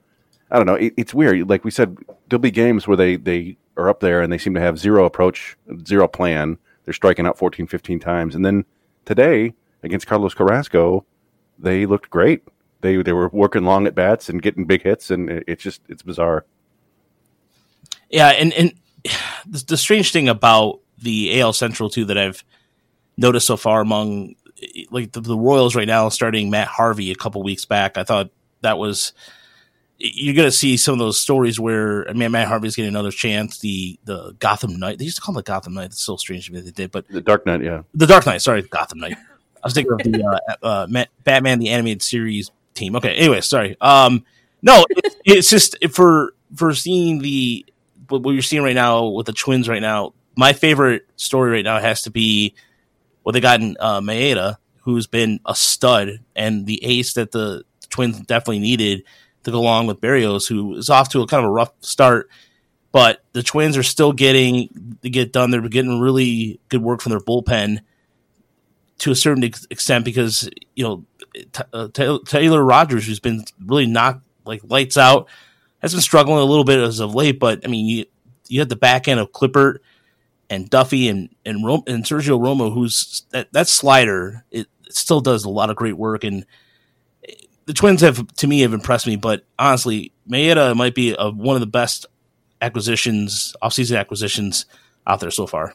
[0.51, 0.77] I don't know.
[0.77, 1.51] It, it's weird.
[1.51, 1.99] Like we said,
[2.31, 5.05] there'll be games where they they are up there and they seem to have zero
[5.05, 6.57] approach, zero plan.
[6.87, 8.35] They're striking out 14, 15 times.
[8.35, 8.65] And then
[9.05, 11.05] today against Carlos Carrasco,
[11.59, 12.45] they looked great.
[12.83, 16.03] They they were working long at bats and getting big hits, and it's just it's
[16.03, 16.45] bizarre.
[18.11, 18.75] Yeah, and and
[19.47, 22.45] the, the strange thing about the AL Central too that I've
[23.17, 24.35] noticed so far among
[24.91, 28.31] like the, the Royals right now, starting Matt Harvey a couple weeks back, I thought
[28.61, 29.13] that was
[29.99, 33.13] you're going to see some of those stories where I mean, Matt Harvey's getting another
[33.13, 33.59] chance.
[33.61, 35.87] The the Gotham Knight, they used to call him the Gotham Knight.
[35.87, 38.43] It's so strange to me they did, but the Dark Knight, yeah, the Dark Knight.
[38.43, 39.17] Sorry, Gotham Knight.
[39.17, 42.97] I was thinking of the uh, uh, Batman the animated series team.
[42.97, 43.77] Okay, anyway, sorry.
[43.81, 44.25] Um,
[44.63, 47.65] no, it, it's just for for seeing the
[48.09, 50.15] what you're seeing right now with the Twins right now.
[50.37, 52.55] My favorite story right now has to be
[53.23, 57.65] what they got in uh, Maeda, who's been a stud and the ace that the
[57.91, 59.05] Twins definitely needed
[59.45, 62.29] to go along with Berrios, who is off to a kind of a rough start.
[62.93, 65.51] but the Twins are still getting to get done.
[65.51, 67.81] They're getting really good work from their bullpen
[68.99, 71.89] to a certain ex- extent because you know T- uh,
[72.27, 75.29] Taylor Rogers, who's been really knocked like lights out,
[75.81, 77.39] has been struggling a little bit as of late.
[77.39, 78.07] But I mean, you
[78.49, 79.79] you had the back end of Clippard
[80.51, 84.45] and Duffey and and, and Sergio Romo, who's that that slider.
[84.51, 86.45] It, still does a lot of great work and
[87.67, 89.17] the Twins have, to me, have impressed me.
[89.17, 92.07] But honestly, Maeda might be a, one of the best
[92.61, 94.67] acquisitions, offseason acquisitions
[95.07, 95.75] out there so far.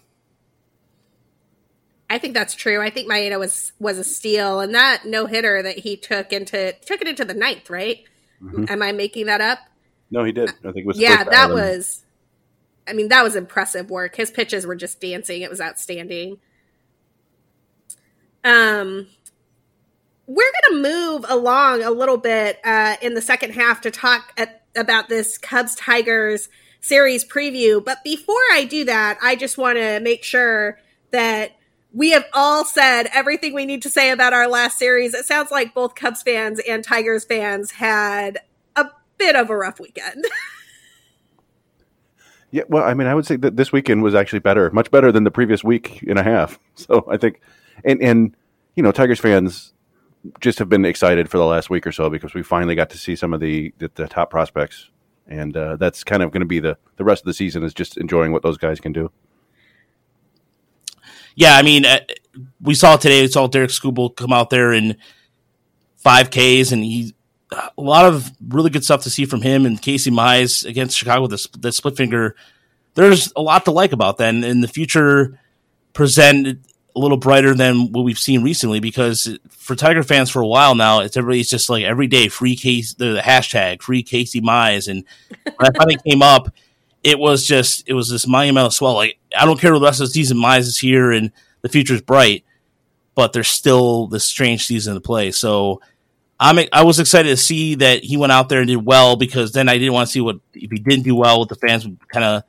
[2.10, 2.82] I think that's true.
[2.82, 6.74] I think Maeda was was a steal, and that no hitter that he took into
[6.86, 8.04] took it into the ninth, right?
[8.42, 8.66] Mm-hmm.
[8.70, 9.60] Am I making that up?
[10.10, 10.50] No, he did.
[10.50, 11.00] I think it was.
[11.00, 12.06] Yeah, that was.
[12.88, 14.16] I mean, that was impressive work.
[14.16, 15.42] His pitches were just dancing.
[15.42, 16.38] It was outstanding.
[18.46, 19.08] Um,
[20.26, 24.32] we're going to move along a little bit uh, in the second half to talk
[24.38, 26.48] at, about this Cubs Tigers
[26.80, 27.84] series preview.
[27.84, 30.80] But before I do that, I just want to make sure
[31.12, 31.57] that
[31.94, 35.14] we have all said everything we need to say about our last series.
[35.14, 38.40] It sounds like both Cubs fans and Tigers fans had
[38.76, 40.26] a bit of a rough weekend.
[42.52, 45.12] yeah, well, I mean, I would say that this weekend was actually better, much better
[45.12, 46.60] than the previous week and a half.
[46.76, 47.42] So I think,
[47.84, 48.36] and and
[48.76, 49.74] you know, Tigers fans
[50.40, 53.00] just have been excited for the last week or so because we finally got to
[53.00, 54.92] see some of the the, the top prospects,
[55.26, 57.74] and uh, that's kind of going to be the the rest of the season is
[57.74, 59.10] just enjoying what those guys can do.
[61.38, 62.00] Yeah, I mean, uh,
[62.60, 63.22] we saw today.
[63.22, 64.98] We saw Tarik Skubal come out there in
[65.98, 67.14] five Ks, and he
[67.52, 71.28] a lot of really good stuff to see from him and Casey Mize against Chicago.
[71.28, 72.36] The, the split finger.
[72.96, 75.40] There's a lot to like about that, and in the future
[75.94, 76.60] present
[76.96, 80.74] a little brighter than what we've seen recently because for Tiger fans for a while
[80.74, 84.88] now, it's everybody's just like every day free case the, the hashtag free Casey Mize,
[84.88, 85.06] and
[85.44, 86.50] when I finally came up,
[87.04, 88.96] it was just it was this monumental swell.
[88.96, 91.32] Like I don't care what the rest of the season, Mize is here and
[91.62, 92.44] the future is bright,
[93.16, 95.32] but there's still this strange season to play.
[95.32, 95.82] So
[96.40, 99.52] I'm I was excited to see that he went out there and did well because
[99.52, 101.86] then I didn't want to see what if he didn't do well, what the fans
[101.86, 102.44] would kind of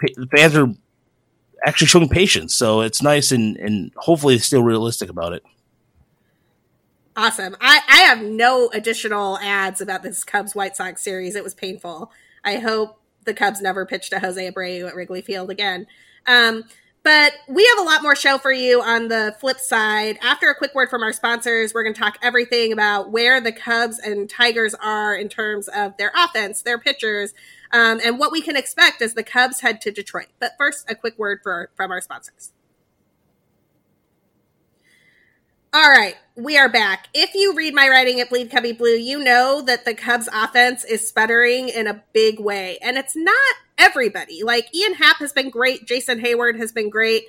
[0.00, 0.68] the fans are
[1.64, 2.54] actually showing patience.
[2.54, 5.42] So it's nice and, and hopefully still realistic about it.
[7.16, 7.56] Awesome.
[7.60, 11.36] I, I have no additional ads about this Cubs White Sox series.
[11.36, 12.10] It was painful.
[12.44, 12.99] I hope
[13.30, 15.86] the Cubs never pitch to Jose Abreu at Wrigley Field again.
[16.26, 16.64] Um,
[17.04, 20.18] but we have a lot more show for you on the flip side.
[20.20, 23.52] After a quick word from our sponsors, we're going to talk everything about where the
[23.52, 27.32] Cubs and Tigers are in terms of their offense, their pitchers,
[27.72, 30.26] um, and what we can expect as the Cubs head to Detroit.
[30.40, 32.50] But first, a quick word for, from our sponsors.
[35.72, 37.06] All right, we are back.
[37.14, 40.84] If you read my writing at Bleed Cubby Blue, you know that the Cubs offense
[40.84, 42.76] is sputtering in a big way.
[42.82, 44.42] And it's not everybody.
[44.42, 47.22] Like Ian Happ has been great, Jason Heyward has been great.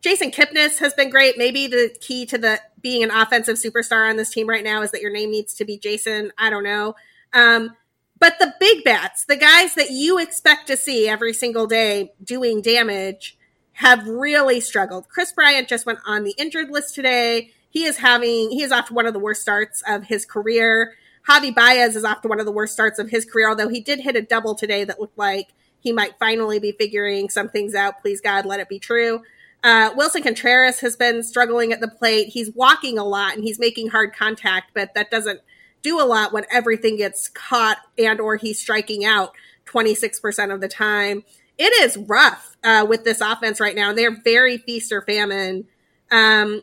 [0.00, 1.36] Jason Kipnis has been great.
[1.36, 4.90] Maybe the key to the being an offensive superstar on this team right now is
[4.92, 6.32] that your name needs to be Jason.
[6.38, 6.94] I don't know.
[7.34, 7.76] Um,
[8.18, 12.62] but the big bats, the guys that you expect to see every single day doing
[12.62, 13.36] damage,
[13.80, 15.08] have really struggled.
[15.08, 17.50] Kris Bryant just went on the injured list today.
[17.70, 20.92] He is having he is off to one of the worst starts of his career.
[21.26, 23.80] Javi Baez is off to one of the worst starts of his career, although he
[23.80, 27.74] did hit a double today that looked like he might finally be figuring some things
[27.74, 28.02] out.
[28.02, 29.22] Please God, let it be true.
[29.64, 32.28] Uh, Willson Contreras has been struggling at the plate.
[32.28, 35.40] He's walking a lot and he's making hard contact, but that doesn't
[35.80, 39.32] do a lot when everything gets caught and or he's striking out
[39.64, 41.24] 26% of the time.
[41.62, 43.92] It is rough uh, with this offense right now.
[43.92, 45.66] They're very feast or famine.
[46.10, 46.62] Um,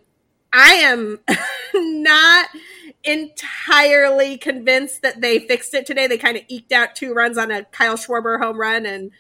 [0.52, 1.20] I am
[1.76, 2.50] not
[3.04, 6.08] entirely convinced that they fixed it today.
[6.08, 9.12] They kind of eked out two runs on a Kyle Schwarber home run, and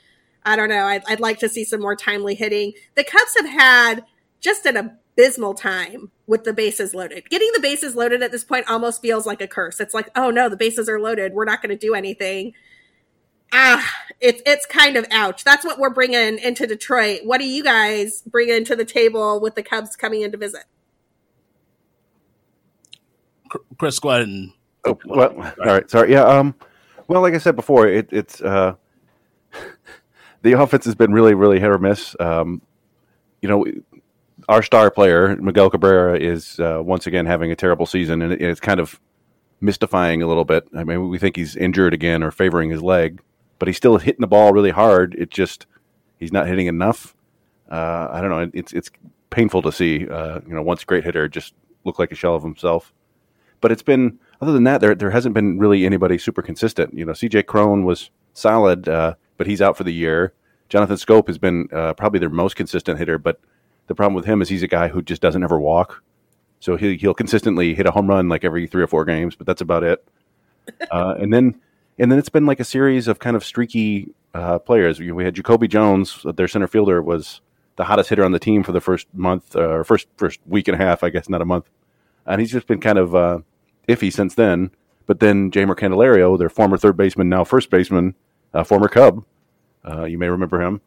[0.43, 0.85] I don't know.
[0.85, 2.73] I'd, I'd like to see some more timely hitting.
[2.95, 4.03] The Cubs have had
[4.41, 7.29] just an abysmal time with the bases loaded.
[7.29, 9.79] Getting the bases loaded at this point almost feels like a curse.
[9.79, 11.33] It's like, oh no, the bases are loaded.
[11.33, 12.53] We're not going to do anything.
[13.51, 15.43] Ah, it's it's kind of ouch.
[15.43, 17.21] That's what we're bringing into Detroit.
[17.23, 20.63] What do you guys bring into the table with the Cubs coming in to visit?
[23.77, 24.51] Chris, go ahead and.
[24.85, 25.89] Oh, well, all right.
[25.89, 26.11] Sorry.
[26.11, 26.23] Yeah.
[26.23, 26.55] Um.
[27.07, 28.75] Well, like I said before, it, it's uh,
[30.41, 32.15] the offense has been really, really hit or miss.
[32.19, 32.61] Um,
[33.41, 33.65] you know,
[34.49, 38.59] our star player Miguel Cabrera is uh, once again having a terrible season, and it's
[38.59, 38.99] kind of
[39.61, 40.67] mystifying a little bit.
[40.75, 43.21] I mean, we think he's injured again or favoring his leg,
[43.59, 45.15] but he's still hitting the ball really hard.
[45.15, 45.65] It just
[46.17, 47.15] he's not hitting enough.
[47.69, 48.51] Uh, I don't know.
[48.53, 48.89] It's it's
[49.29, 50.07] painful to see.
[50.07, 52.93] Uh, you know, once great hitter just look like a shell of himself.
[53.61, 56.93] But it's been other than that, there there hasn't been really anybody super consistent.
[56.93, 57.43] You know, C.J.
[57.43, 58.87] Cron was solid.
[58.87, 60.33] Uh, but he's out for the year.
[60.69, 63.39] Jonathan Schoop has been uh, probably their most consistent hitter, but
[63.87, 66.03] the problem with him is he's a guy who just doesn't ever walk.
[66.59, 69.47] So he, he'll consistently hit a home run like every three or four games, but
[69.47, 70.05] that's about it.
[70.91, 71.57] Uh, and then
[71.99, 74.99] and then it's been like a series of kind of streaky uh, players.
[74.99, 77.41] We, had Jacoby Jones, their center fielder, was
[77.75, 80.67] the hottest hitter on the team for the first month uh, or first first week
[80.67, 81.69] and a half, I guess, not a month.
[82.25, 83.39] And he's just been kind of uh,
[83.87, 84.71] iffy since then.
[85.05, 88.15] But then Jeimer Candelario, their former third baseman, now first baseman,
[88.53, 89.23] uh, former Cub,
[89.87, 90.81] uh, you may remember him,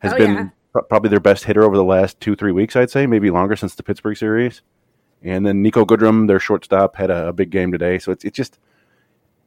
[0.00, 0.48] has oh, been yeah.
[0.72, 2.74] pr- probably their best hitter over the last two three weeks.
[2.74, 4.62] I'd say maybe longer since the Pittsburgh series.
[5.22, 7.98] And then Niko Goodrum, their shortstop, had a, a big game today.
[7.98, 8.58] So it's it's just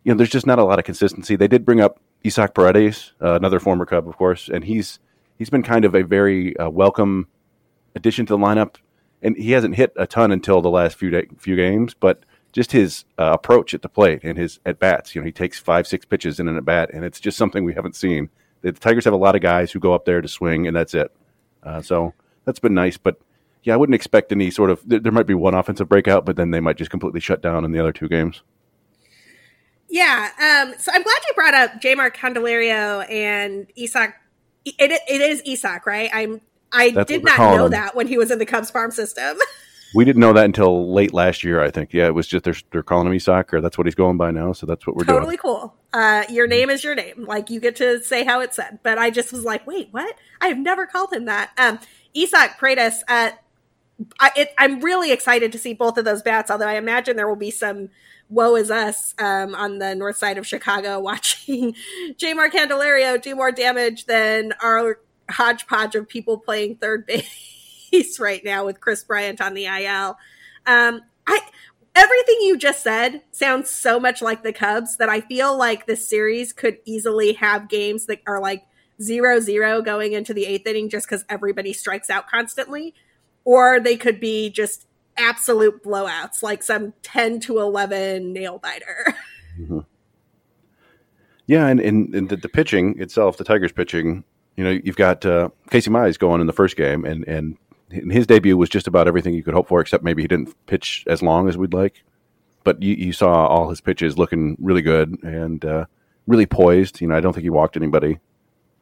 [0.06, 1.36] you know, there's just not a lot of consistency.
[1.36, 5.00] They did bring up Isaac Paredes, uh, another former Cub, of course, and he's
[5.38, 7.28] he's been kind of a very uh, welcome
[7.96, 8.76] addition to the lineup.
[9.22, 12.72] And he hasn't hit a ton until the last few day, few games, but just
[12.72, 15.16] his uh, approach at the plate and his at bats.
[15.16, 17.64] You know, he takes five, six pitches in an at bat, and it's just something
[17.64, 18.30] we haven't seen.
[18.62, 20.94] The Tigers have a lot of guys who go up there to swing, and that's
[20.94, 21.12] it.
[21.64, 22.14] Uh, so
[22.46, 23.20] that's been nice, but
[23.64, 24.88] yeah, I wouldn't expect any sort of.
[24.88, 27.66] There, there might be one offensive breakout, but then they might just completely shut down
[27.66, 28.44] in the other two games.
[29.96, 30.30] Yeah.
[30.38, 34.14] Um, so I'm glad you brought up Jeimer Candelario and Isaac.
[34.66, 36.10] It, it is Isaac, right?
[36.14, 36.42] I'm.
[36.74, 37.72] I That's did not know him.
[37.72, 39.38] that when he was in the Cubs farm system.
[39.96, 41.94] we didn't know that until late last year, I think.
[41.94, 44.32] Yeah, it was just they're, they're calling him Isaac, or that's what he's going by
[44.32, 44.52] now.
[44.52, 45.38] So that's what we're totally doing.
[45.38, 45.76] Totally cool.
[45.94, 47.24] Uh, your name is your name.
[47.26, 48.80] Like you get to say how it's said.
[48.84, 50.14] But I just was like, wait, what?
[50.42, 51.52] I have never called him that.
[51.58, 51.80] Um,
[52.18, 53.02] Isaac Paredes.
[53.08, 53.30] Uh,
[54.20, 56.52] I, am really excited to see both of those bats.
[56.52, 57.92] Although I imagine there will be some
[58.30, 61.76] woe is us um, on the north side of Chicago watching
[62.14, 67.06] Jeimer Candelario do more damage than our hodgepodge of people playing third
[67.92, 70.18] base right now with Kris Bryant on the IL.
[70.66, 71.40] Um, I
[71.96, 76.08] everything you just said sounds so much like the Cubs that I feel like this
[76.08, 78.66] series could easily have games that are like
[79.02, 82.94] zero zero going into the eighth inning just because everybody strikes out constantly,
[83.44, 89.16] or they could be just absolute blowouts, like some 10 to 11 nail biter.
[89.60, 89.80] Mm-hmm.
[91.48, 94.24] Yeah, and, and, and the, the, pitching itself, the Tigers pitching,
[94.58, 97.58] you know, you've got uh, Casey Mize going in the first game, and, and
[97.90, 101.04] his debut was just about everything you could hope for, except maybe he didn't pitch
[101.08, 102.04] as long as we'd like.
[102.64, 105.86] But you, you saw all his pitches looking really good and uh,
[106.26, 107.00] really poised.
[107.00, 108.18] You know, I don't think he walked anybody.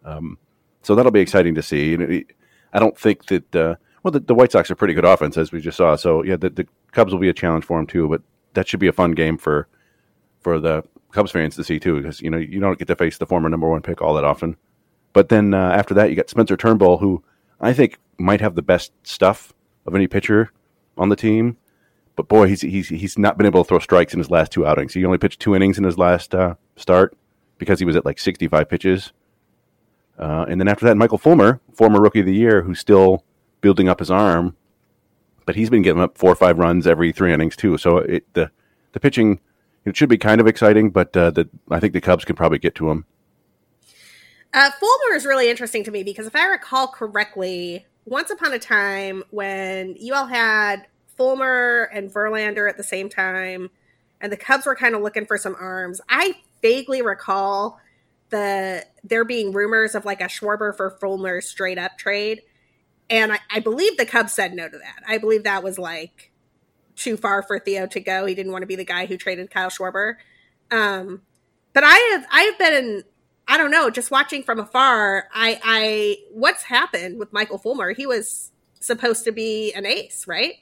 [0.06, 0.38] Um,
[0.82, 2.26] so that'll be exciting to see.
[2.72, 5.52] I don't think that uh, well, the, the, White Sox are pretty good offense, as
[5.52, 5.96] we just saw.
[5.96, 8.10] So yeah, the, the Cubs will be a challenge for them too.
[8.10, 8.22] But
[8.54, 9.68] that should be a fun game for
[10.42, 13.18] for the Cubs fans to see too, because you know you don't get to face
[13.18, 14.58] the former number one pick all that often.
[15.14, 17.24] But then uh, after that, you got Spencer Turnbull, who
[17.62, 19.54] I think might have the best stuff
[19.86, 20.52] of any pitcher
[20.98, 21.58] on the team.
[22.16, 24.66] But boy, he's he's he's not been able to throw strikes in his last two
[24.66, 24.94] outings.
[24.94, 27.16] He only pitched two innings in his last uh, start
[27.58, 29.14] because he was at like 65 pitches.
[30.20, 33.24] Uh, and then after that, Michael Fulmer, former Rookie of the Year, who's still
[33.64, 34.56] building up his arm,
[35.48, 37.80] but he's been giving up four or five runs every three innings too.
[37.80, 38.52] So it, the
[38.92, 39.40] the pitching
[39.86, 42.60] it should be kind of exciting, but uh, the, I think the Cubs can probably
[42.60, 43.06] get to him.
[44.54, 48.60] Uh, Fulmer is really interesting to me because if I recall correctly, once upon a
[48.60, 50.86] time when you all had
[51.18, 53.72] Fulmer and Verlander at the same time,
[54.22, 57.80] and the Cubs were kind of looking for some arms, I vaguely recall
[58.30, 62.42] the there being rumors of like a Schwarber for Fulmer straight up trade.
[63.10, 65.04] And I, I believe the Cubs said no to that.
[65.08, 66.32] I believe that was like
[66.96, 68.26] too far for Theo to go.
[68.26, 70.16] He didn't want to be the guy who traded Kyle Schwarber.
[70.72, 71.22] Um,
[71.74, 73.04] but I have I have been
[73.48, 77.92] I don't know, just watching from afar, I I what's happened with Michael Fulmer?
[77.92, 80.56] He was supposed to be an ace, right?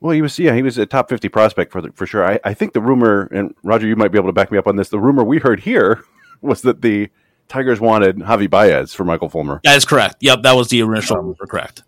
[0.00, 2.24] Well, he was yeah, he was a top fifty prospect for the, for sure.
[2.24, 4.66] I, I think the rumor, and Roger, you might be able to back me up
[4.66, 4.88] on this.
[4.88, 6.02] The rumor we heard here
[6.40, 7.10] was that the
[7.48, 9.60] Tigers wanted Javi Baez for Michael Fulmer.
[9.64, 10.16] That is correct.
[10.20, 11.82] Yep, that was the initial um, correct.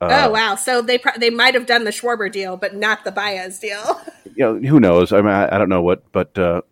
[0.00, 0.54] Uh, oh wow!
[0.54, 4.00] So they pro- they might have done the Schwarber deal, but not the Baez deal.
[4.24, 5.12] you know, who knows?
[5.12, 6.62] I mean, I, I don't know what, but uh,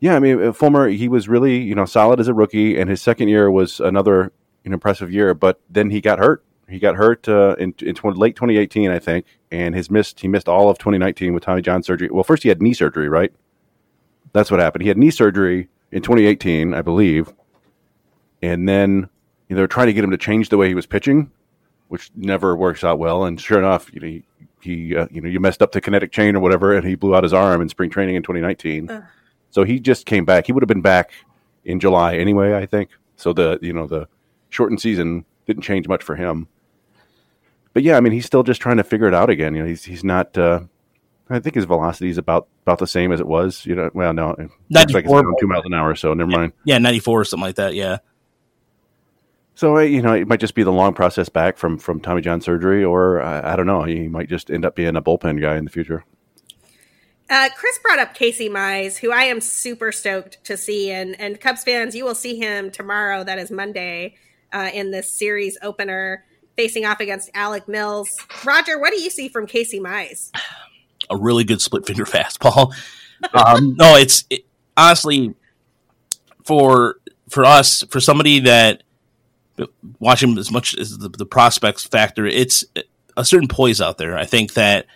[0.00, 2.90] yeah, I mean, uh, Fulmer he was really you know solid as a rookie, and
[2.90, 4.32] his second year was another
[4.64, 5.32] an impressive year.
[5.32, 6.44] But then he got hurt.
[6.68, 10.28] He got hurt uh, in, in 20, late 2018, I think, and his missed he
[10.28, 12.10] missed all of 2019 with Tommy John surgery.
[12.10, 13.32] Well, first he had knee surgery, right?
[14.32, 14.82] That's what happened.
[14.82, 17.32] He had knee surgery in 2018, I believe,
[18.46, 19.08] and then
[19.48, 21.30] you know, they're trying to get him to change the way he was pitching,
[21.88, 23.24] which never works out well.
[23.24, 24.24] And sure enough, you know, he,
[24.60, 27.14] he uh, you know, you messed up the kinetic chain or whatever, and he blew
[27.14, 28.90] out his arm in spring training in 2019.
[28.90, 29.04] Ugh.
[29.50, 30.46] So he just came back.
[30.46, 31.12] He would have been back
[31.64, 32.90] in July anyway, I think.
[33.16, 34.08] So the you know the
[34.50, 36.48] shortened season didn't change much for him.
[37.72, 39.54] But yeah, I mean, he's still just trying to figure it out again.
[39.54, 40.60] You know, he's he's not uh,
[41.28, 43.64] I think his velocity is about about the same as it was.
[43.66, 45.94] You know, well, no, it looks like it's down two miles an hour.
[45.94, 46.52] So never mind.
[46.64, 47.74] Yeah, ninety four or something like that.
[47.74, 47.98] Yeah.
[49.56, 52.42] So you know, it might just be the long process back from from Tommy John
[52.42, 53.84] surgery, or I, I don't know.
[53.84, 56.04] He might just end up being a bullpen guy in the future.
[57.28, 61.40] Uh, Chris brought up Casey Mize, who I am super stoked to see, and and
[61.40, 63.24] Cubs fans, you will see him tomorrow.
[63.24, 64.16] That is Monday
[64.52, 68.10] uh, in this series opener, facing off against Alec Mills.
[68.44, 70.30] Roger, what do you see from Casey Mize?
[71.08, 72.74] A really good split finger fastball.
[73.32, 74.44] um, no, it's it,
[74.76, 75.34] honestly
[76.44, 76.96] for
[77.30, 78.82] for us for somebody that
[79.98, 82.64] watching as much as the, the prospects factor, it's
[83.16, 84.16] a certain poise out there.
[84.16, 84.86] I think that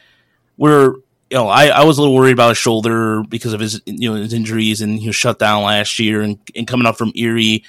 [0.56, 0.94] we're
[1.30, 4.10] you know, I, I was a little worried about his shoulder because of his you
[4.10, 7.12] know his injuries and he was shut down last year and, and coming up from
[7.14, 7.64] Erie,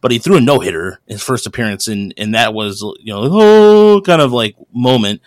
[0.00, 3.28] but he threw a no hitter his first appearance and and that was you know
[3.30, 5.20] oh kind of like moment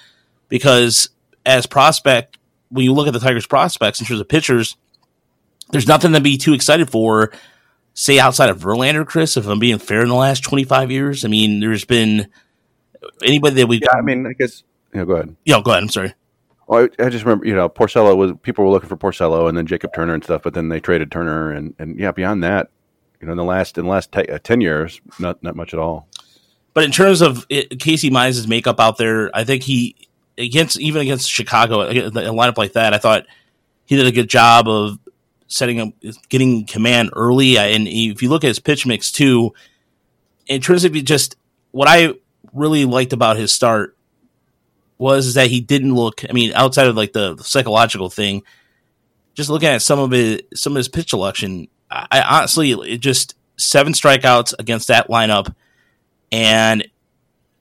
[0.49, 1.09] because
[1.45, 2.39] as prospect
[2.69, 4.75] when you look at the Tigers prospects in terms of pitchers,
[5.71, 7.31] there's nothing to be too excited for.
[7.97, 11.29] Say outside of Verlander, Chris, if I'm being fair, in the last 25 years, I
[11.29, 12.27] mean, there's been
[13.23, 13.81] anybody that we've.
[13.81, 14.63] Yeah, I mean, I guess.
[14.93, 15.35] Yeah, go ahead.
[15.45, 15.83] Yeah, go ahead.
[15.83, 16.13] I'm sorry.
[16.67, 19.57] Well, I, I, just remember, you know, Porcello was people were looking for Porcello, and
[19.57, 22.69] then Jacob Turner and stuff, but then they traded Turner, and and yeah, beyond that,
[23.21, 25.73] you know, in the last in the last t- uh, ten years, not not much
[25.73, 26.07] at all.
[26.73, 29.95] But in terms of it, Casey Mize's makeup out there, I think he
[30.37, 33.25] against even against Chicago, a lineup like that, I thought
[33.85, 34.99] he did a good job of
[35.47, 35.89] setting up,
[36.29, 37.57] getting command early.
[37.57, 39.53] And if you look at his pitch mix too,
[40.47, 41.35] in terms of just
[41.71, 42.13] what I
[42.53, 43.97] really liked about his start
[44.97, 46.23] was that he didn't look.
[46.27, 48.43] I mean, outside of like the, psychological thing,
[49.33, 52.99] just looking at some of his some of his pitch selection, I, I honestly it
[52.99, 55.53] just seven strikeouts against that lineup,
[56.31, 56.87] and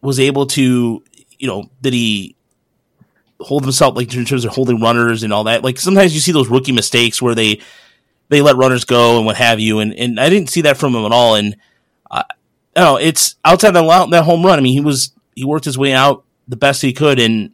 [0.01, 1.03] was able to,
[1.39, 2.37] you know, did he
[3.45, 5.64] hold himself like in terms of holding runners and all that?
[5.64, 7.61] Like sometimes you see those rookie mistakes where they
[8.28, 10.95] they let runners go and what have you, and and I didn't see that from
[10.95, 11.34] him at all.
[11.34, 11.57] And
[12.11, 12.24] uh,
[12.74, 14.59] don't know, it's outside that that home run.
[14.59, 17.53] I mean, he was he worked his way out the best he could, and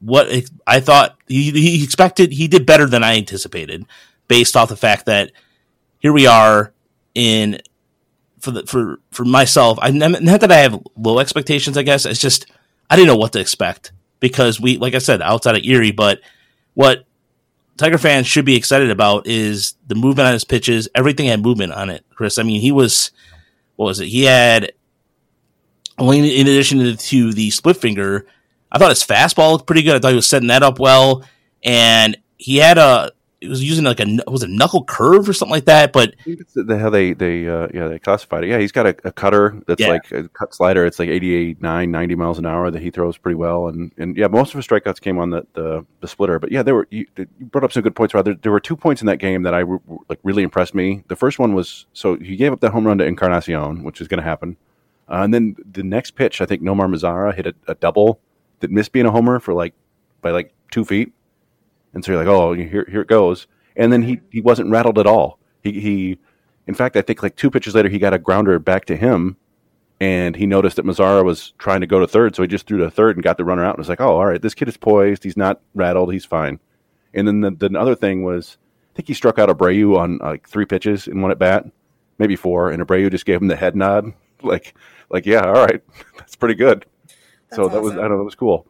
[0.00, 0.28] what
[0.66, 3.86] I thought he, he expected, he did better than I anticipated,
[4.28, 5.32] based off the fact that
[5.98, 6.72] here we are
[7.14, 7.60] in
[8.40, 9.78] for the for for myself.
[9.80, 11.76] I not that I have low expectations.
[11.76, 12.46] I guess it's just
[12.90, 13.92] I didn't know what to expect
[14.24, 16.18] because we, like I said, outside of Erie, but
[16.72, 17.04] what
[17.76, 20.88] Tiger fans should be excited about is the movement on his pitches.
[20.94, 22.38] Everything had movement on it, Chris.
[22.38, 23.10] I mean, he was
[23.76, 24.06] what was it?
[24.06, 24.72] He had
[25.98, 28.26] in addition to the split finger,
[28.72, 29.94] I thought his fastball looked pretty good.
[29.94, 31.22] I thought he was setting that up well,
[31.62, 33.12] and he had a
[33.44, 35.92] he was using like a was a knuckle curve or something like that.
[35.92, 36.14] But
[36.54, 38.48] the, how they they uh, yeah they classified it.
[38.48, 39.88] Yeah, he's got a, a cutter that's yeah.
[39.88, 40.86] like a cut slider.
[40.86, 43.68] It's like 88, 9, 90 miles an hour that he throws pretty well.
[43.68, 46.38] And and yeah, most of his strikeouts came on the the, the splitter.
[46.38, 48.14] But yeah, there were you, you, brought up some good points.
[48.14, 49.64] Rather, there were two points in that game that I
[50.08, 51.04] like really impressed me.
[51.08, 54.08] The first one was so he gave up that home run to Encarnacion, which is
[54.08, 54.56] going to happen.
[55.08, 58.20] Uh, and then the next pitch, I think Nomar Mazara hit a, a, double
[58.60, 59.74] that missed being a homer for like
[60.22, 61.12] by like two feet,
[61.94, 63.46] and so you're like, oh, here here it goes.
[63.76, 65.38] And then he he wasn't rattled at all.
[65.62, 66.18] He he,
[66.66, 69.36] in fact, I think like two pitches later, he got a grounder back to him,
[70.00, 72.78] and he noticed that Mazara was trying to go to third, so he just threw
[72.78, 73.74] to third and got the runner out.
[73.74, 75.24] And was like, oh, all right, this kid is poised.
[75.24, 76.12] He's not rattled.
[76.12, 76.60] He's fine.
[77.14, 78.58] And then the, the other thing was,
[78.92, 81.64] I think he struck out Abreu on like three pitches in one at bat,
[82.18, 84.74] maybe four, and Abreu just gave him the head nod, like
[85.10, 85.82] like, yeah, all right,
[86.18, 86.86] that's pretty good.
[87.06, 87.82] That's so that awesome.
[87.82, 88.66] was I don't know, that was cool.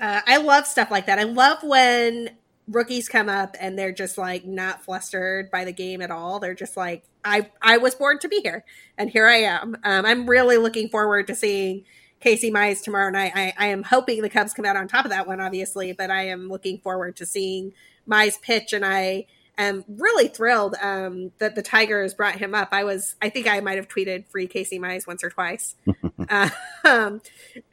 [0.00, 1.18] Uh, I love stuff like that.
[1.18, 2.30] I love when
[2.68, 6.38] rookies come up and they're just like not flustered by the game at all.
[6.38, 8.64] They're just like, I I was born to be here,
[8.96, 9.76] and here I am.
[9.82, 11.84] Um, I'm really looking forward to seeing
[12.20, 13.32] Casey Mize tomorrow night.
[13.34, 16.10] I, I am hoping the Cubs come out on top of that one, obviously, but
[16.10, 17.72] I am looking forward to seeing
[18.08, 19.26] Mize pitch, and I
[19.64, 22.68] am really thrilled um, that the Tigers brought him up.
[22.72, 25.74] I was, I think I might have tweeted free Casey Mize once or twice.
[26.28, 26.50] uh,
[26.84, 27.20] um,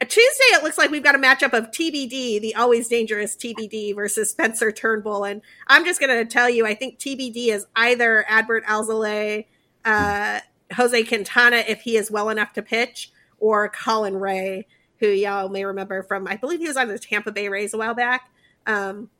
[0.00, 4.30] Tuesday, it looks like we've got a matchup of TBD, the always dangerous TBD versus
[4.30, 5.24] Spencer Turnbull.
[5.24, 9.46] And I'm just going to tell you, I think TBD is either Adbert Alzolay,
[9.84, 10.40] uh,
[10.74, 14.66] Jose Quintana, if he is well enough to pitch, or Colin Rea,
[14.98, 17.78] who y'all may remember from, I believe he was on the Tampa Bay Rays a
[17.78, 18.30] while back.
[18.66, 19.10] Um,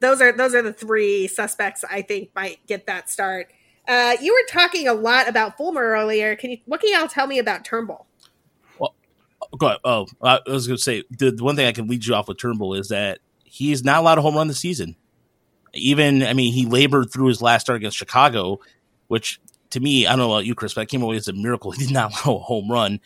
[0.00, 3.50] those are those are the three suspects I think might get that start.
[3.86, 6.36] Uh, you were talking a lot about Fulmer earlier.
[6.36, 8.06] Can you what can y'all tell me about Turnbull?
[8.78, 8.94] Well,
[9.58, 9.80] go ahead.
[9.84, 12.28] Oh, I was going to say the, the, one thing I can lead you off
[12.28, 14.96] with Turnbull is that he's not allowed a home run this season.
[15.74, 18.60] Even I mean, he labored through his last start against Chicago,
[19.08, 19.40] which
[19.70, 21.72] to me, I don't know about you, Chris, but I came away as a miracle.
[21.78, 23.00] He did not allow a home run.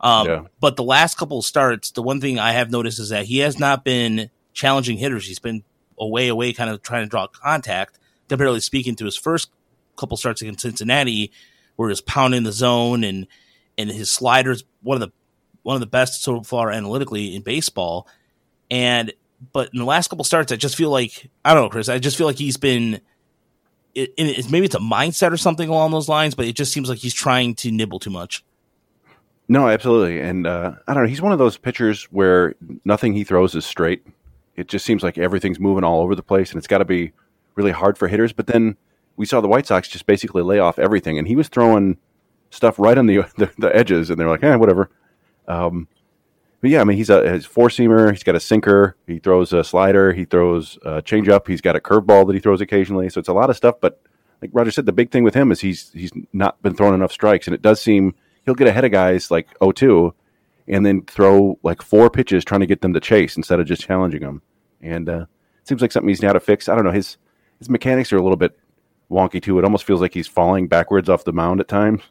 [0.00, 0.42] Um, yeah.
[0.60, 3.38] But the last couple of starts, the one thing I have noticed is that he
[3.38, 5.26] has not been challenging hitters.
[5.26, 5.64] He's been
[5.98, 7.98] away, away, kind of trying to draw contact.
[8.28, 9.50] Comparatively speaking, to his first
[9.96, 11.30] couple starts against Cincinnati,
[11.76, 13.26] where he's pounding the zone and
[13.76, 15.12] and his sliders one of the
[15.62, 18.06] one of the best so far analytically in baseball.
[18.70, 19.12] And
[19.52, 21.88] but in the last couple starts, I just feel like I don't know, Chris.
[21.88, 23.00] I just feel like he's been.
[23.96, 26.98] It, maybe it's a mindset or something along those lines, but it just seems like
[26.98, 28.44] he's trying to nibble too much.
[29.46, 31.08] No, absolutely, and uh, I don't know.
[31.08, 34.04] He's one of those pitchers where nothing he throws is straight.
[34.56, 37.12] It just seems like everything's moving all over the place, and it's got to be
[37.54, 38.32] really hard for hitters.
[38.32, 38.76] But then
[39.16, 41.98] we saw the White Sox just basically lay off everything, and he was throwing
[42.50, 44.90] stuff right on the the, the edges, and they're like, eh, whatever.
[45.48, 45.88] Um,
[46.60, 48.10] but yeah, I mean, he's a four seamer.
[48.10, 48.96] He's got a sinker.
[49.06, 50.14] He throws a slider.
[50.14, 51.46] He throws a changeup.
[51.46, 53.10] He's got a curveball that he throws occasionally.
[53.10, 53.76] So it's a lot of stuff.
[53.82, 54.00] But
[54.40, 57.12] like Roger said, the big thing with him is he's he's not been throwing enough
[57.12, 58.14] strikes, and it does seem
[58.46, 60.14] he'll get ahead of guys like 0-2
[60.68, 63.82] and then throw like four pitches trying to get them to chase instead of just
[63.82, 64.42] challenging them.
[64.80, 65.26] And uh,
[65.60, 66.68] it seems like something he's now to fix.
[66.68, 67.16] I don't know his
[67.58, 68.58] his mechanics are a little bit
[69.10, 69.58] wonky too.
[69.58, 72.02] It almost feels like he's falling backwards off the mound at times.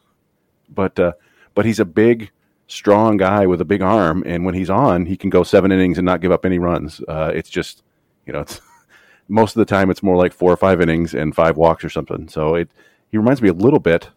[0.70, 1.14] But uh,
[1.54, 2.32] but he's a big
[2.68, 5.98] strong guy with a big arm, and when he's on, he can go seven innings
[5.98, 7.02] and not give up any runs.
[7.08, 7.84] Uh, it's just,
[8.26, 8.62] you know, it's
[9.28, 11.90] most of the time it's more like four or five innings and five walks or
[11.90, 12.28] something.
[12.28, 12.72] So it
[13.12, 14.10] he reminds me a little bit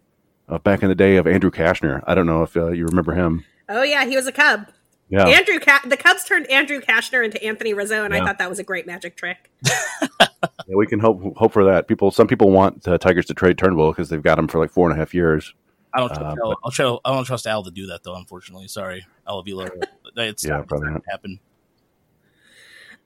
[0.47, 2.03] of back in the day of Andrew Cashner.
[2.07, 3.43] I don't know if uh, you remember him.
[3.69, 4.67] Oh yeah, he was a Cub.
[5.09, 5.59] Yeah, Andrew.
[5.59, 8.21] Ca- the Cubs turned Andrew Cashner into Anthony Rizzo, and yeah.
[8.21, 9.51] I thought that was a great magic trick.
[10.19, 11.87] yeah, we can hope hope for that.
[11.87, 14.69] People, some people want uh, Tigers to trade Turnbull because they've got him for like
[14.69, 15.53] four and a half years.
[15.93, 16.09] I don't.
[16.09, 16.97] Trust uh, Al, I'll try.
[17.05, 18.15] I don't trust Al to do that though.
[18.15, 19.69] Unfortunately, sorry, Al Avila.
[20.19, 21.39] It's yeah, probably not happen.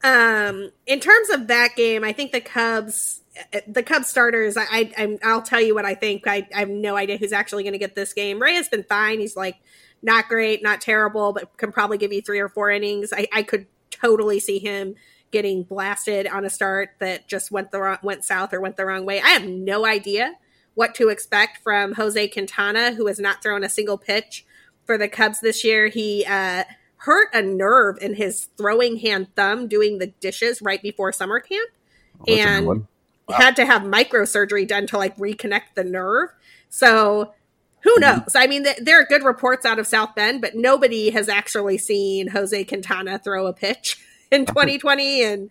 [0.01, 3.21] Um, in terms of that game, I think the Cubs,
[3.67, 4.55] the Cubs starters.
[4.57, 6.27] I, I will tell you what I think.
[6.27, 8.41] I, I have no idea who's actually going to get this game.
[8.41, 9.19] Rea has been fine.
[9.19, 9.57] He's like
[10.01, 13.13] not great, not terrible, but can probably give you three or four innings.
[13.13, 14.95] I, I could totally see him
[15.31, 18.85] getting blasted on a start that just went the wrong, went south or went the
[18.85, 19.21] wrong way.
[19.21, 20.35] I have no idea
[20.73, 24.45] what to expect from Jose Quintana, who has not thrown a single pitch
[24.85, 25.87] for the Cubs this year.
[25.87, 26.63] He uh,
[26.97, 31.69] hurt a nerve in his throwing hand thumb doing the dishes right before summer camp,
[32.21, 32.87] oh, and wow.
[33.29, 36.29] had to have microsurgery done to like reconnect the nerve.
[36.69, 37.33] So
[37.83, 38.19] who mm-hmm.
[38.19, 38.35] knows?
[38.35, 41.77] I mean, th- there are good reports out of South Bend, but nobody has actually
[41.77, 43.97] seen Jose Quintana throw a pitch
[44.31, 45.49] in 2020, and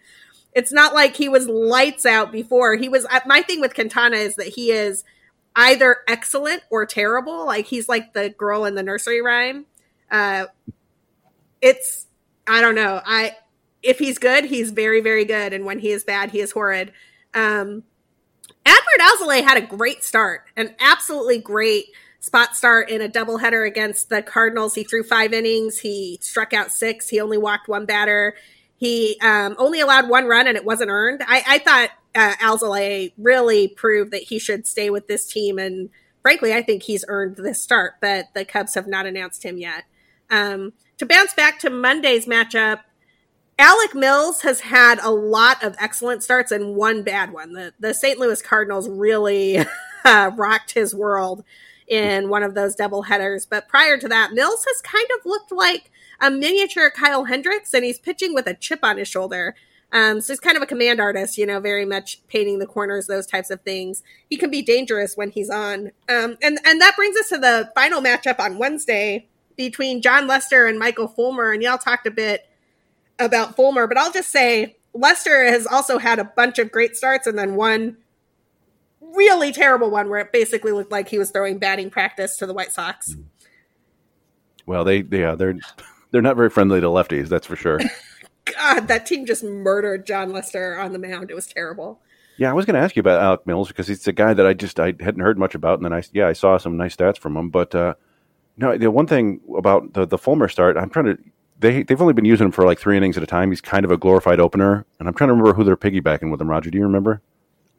[0.53, 2.77] it's not like he was lights out before.
[2.77, 5.05] He was uh, my thing with Quintana is that he is
[5.57, 7.47] either excellent or terrible.
[7.47, 9.67] Like he's like the girl in the nursery rhyme.
[10.11, 10.47] Uh,
[11.61, 12.07] it's
[12.47, 13.01] I don't know.
[13.05, 13.37] I
[13.83, 16.93] if he's good, he's very very good, and when he is bad, he is horrid.
[17.33, 17.85] Um,
[19.01, 21.87] Alzolay had a great start, an absolutely great
[22.21, 24.75] spot start in a doubleheader against the Cardinals.
[24.75, 25.79] He threw five innings.
[25.79, 27.09] He struck out six.
[27.09, 28.37] He only walked one batter.
[28.77, 31.23] He um, only allowed one run and it wasn't earned.
[31.27, 35.59] I, I thought uh, Alzolay really proved that he should stay with this team.
[35.59, 35.91] And
[36.23, 39.85] frankly, I think he's earned this start, but the Cubs have not announced him yet.
[40.31, 42.81] Um, to bounce back to Monday's matchup,
[43.59, 47.53] Alec Mills has had a lot of excellent starts and one bad one.
[47.53, 48.19] The, the St.
[48.19, 49.59] Louis Cardinals really
[50.05, 51.45] uh, rocked his world
[51.91, 53.45] in one of those double headers.
[53.45, 57.85] But prior to that, Mills has kind of looked like a miniature Kyle Hendricks, and
[57.85, 59.57] he's pitching with a chip on his shoulder.
[59.93, 63.09] Um, so he's kind of a command artist, you know, very much painting the corners,
[63.09, 64.05] those types of things.
[64.29, 65.91] He can be dangerous when he's on.
[66.09, 69.27] Um, and, and that brings us to the final matchup on Wednesday
[69.57, 71.51] between Jon Lester and Michael Fulmer.
[71.51, 72.49] And y'all talked a bit
[73.19, 77.27] about Fulmer, but I'll just say Lester has also had a bunch of great starts
[77.27, 77.97] and then one
[79.15, 82.55] really terrible one where it basically looked like he was throwing batting practice to the
[82.55, 83.15] White Sox.
[84.67, 85.59] Well, they yeah, they're
[86.11, 87.81] they're not very friendly to lefties, that's for sure.
[88.45, 91.31] God, that team just murdered Jon Lester on the mound.
[91.31, 92.01] It was terrible.
[92.37, 94.47] Yeah, I was going to ask you about Alec Mills because he's a guy that
[94.47, 96.97] I just I hadn't heard much about, and then I yeah I saw some nice
[96.97, 97.51] stats from him.
[97.51, 97.95] But uh,
[98.57, 101.19] no, the one thing about the the Fulmer start, I'm trying to
[101.59, 103.51] they they've only been using him for like three innings at a time.
[103.51, 106.41] He's kind of a glorified opener, and I'm trying to remember who they're piggybacking with
[106.41, 106.49] him.
[106.49, 107.21] Roger, do you remember?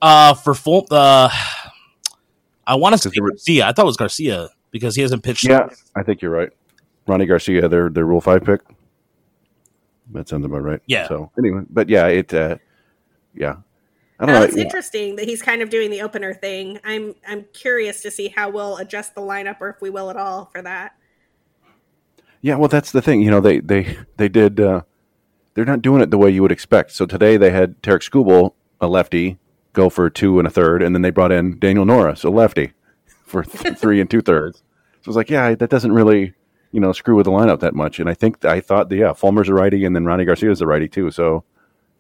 [0.02, 1.30] Uh, for full uh,
[2.66, 3.68] I want to say Garcia.
[3.68, 5.44] I thought it was Garcia because he hasn't pitched.
[5.44, 6.50] Yeah, I think you're right.
[7.08, 8.62] Rony Garcia, their their Rule Five pick.
[10.14, 10.82] That sounds about right.
[10.86, 11.08] Yeah.
[11.08, 12.34] So anyway, but yeah, it.
[12.34, 12.58] Uh,
[13.34, 13.58] yeah.
[14.20, 14.44] I don't know.
[14.44, 16.80] It's interesting that he's kind of doing the opener thing.
[16.84, 20.16] I'm I'm curious to see how we'll adjust the lineup or if we will at
[20.16, 20.96] all for that.
[22.42, 23.22] Yeah, well, that's the thing.
[23.22, 24.60] You know, they they they did.
[24.60, 24.82] Uh,
[25.54, 26.92] they're not doing it the way you would expect.
[26.92, 29.38] So today they had Tarik Skubal, a lefty,
[29.74, 32.74] go for two and a third, and then they brought in Daniel Norris, a lefty,
[33.26, 34.58] for th- three and two thirds.
[34.58, 36.34] So I was like, yeah, that doesn't really
[36.72, 38.00] you know screw with the lineup that much.
[38.00, 40.68] And I think I thought, yeah, Fulmer's a righty, and then Rony Garcia is a
[40.68, 41.12] righty too.
[41.12, 41.44] So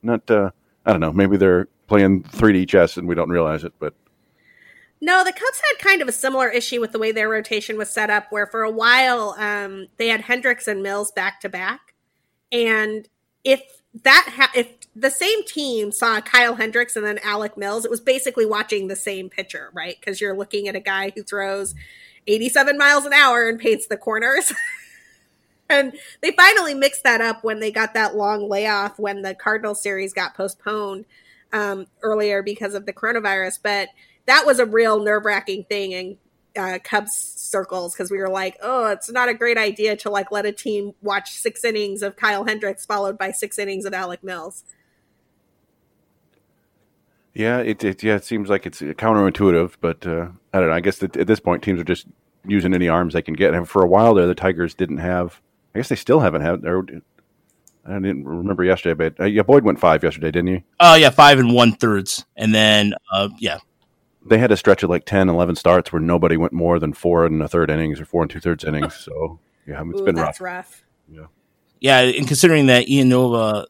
[0.03, 0.29] not.
[0.29, 0.51] Uh,
[0.85, 1.13] I don't know.
[1.13, 3.93] Maybe they're playing 3D chess and we don't realize it, but
[5.03, 7.89] no, the Cubs had kind of a similar issue with the way their rotation was
[7.89, 11.95] set up, where for a while um, they had Hendricks and Mills back to back,
[12.51, 13.09] and
[13.43, 13.63] if
[14.03, 18.01] that ha- if the same team saw Kyle Hendricks and then Alec Mills, it was
[18.01, 19.95] basically watching the same pitcher, right?
[19.99, 21.75] Because you're looking at a guy who throws
[22.27, 24.51] 87 miles an hour and paints the corners.
[25.69, 29.75] and they finally mixed that up when they got that long layoff when the Cardinal
[29.75, 31.05] series got postponed
[31.53, 33.89] um, earlier because of the coronavirus, but
[34.25, 36.17] that was a real nerve wracking thing in
[36.57, 40.31] uh, Cubs circles because we were like, oh, it's not a great idea to like
[40.31, 44.23] let a team watch six innings of Kyle Hendricks followed by six innings of Alec
[44.23, 44.63] Mills.
[47.33, 50.75] Yeah, it, it yeah it seems like it's counterintuitive, but uh, I don't know.
[50.75, 52.07] I guess that at this point teams are just
[52.45, 53.53] using any arms they can get.
[53.53, 55.41] And for a while there, the Tigers didn't have.
[55.73, 56.65] I guess they still haven't had.
[56.65, 56.85] Or,
[57.85, 60.63] I didn't remember yesterday, but uh, yeah, Boyd went five yesterday, didn't you?
[60.79, 63.57] Oh uh, yeah, five and one thirds, and then uh, yeah,
[64.25, 67.25] they had a stretch of like 10, 11 starts where nobody went more than four
[67.25, 68.95] and a third innings or four and two thirds innings.
[69.11, 70.41] So yeah, it's Ooh, been rough.
[70.41, 70.83] rough.
[71.09, 71.25] Yeah,
[71.79, 73.65] yeah, and considering that Ian Nova,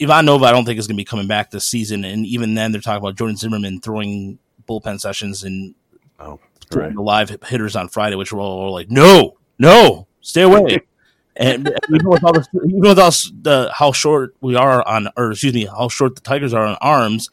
[0.00, 2.54] Ivan Nova, I don't think is going to be coming back this season, and even
[2.54, 4.38] then they're talking about Jordann Zimmermann throwing
[4.68, 5.74] bullpen sessions and
[6.18, 6.38] oh,
[6.70, 10.80] throwing the live hitters on Friday, which were all like, no, no, stay away.
[11.36, 13.10] and even with all, the, even with all
[13.42, 16.76] the how short we are on, or excuse me, how short the Tigers are on
[16.80, 17.30] arms,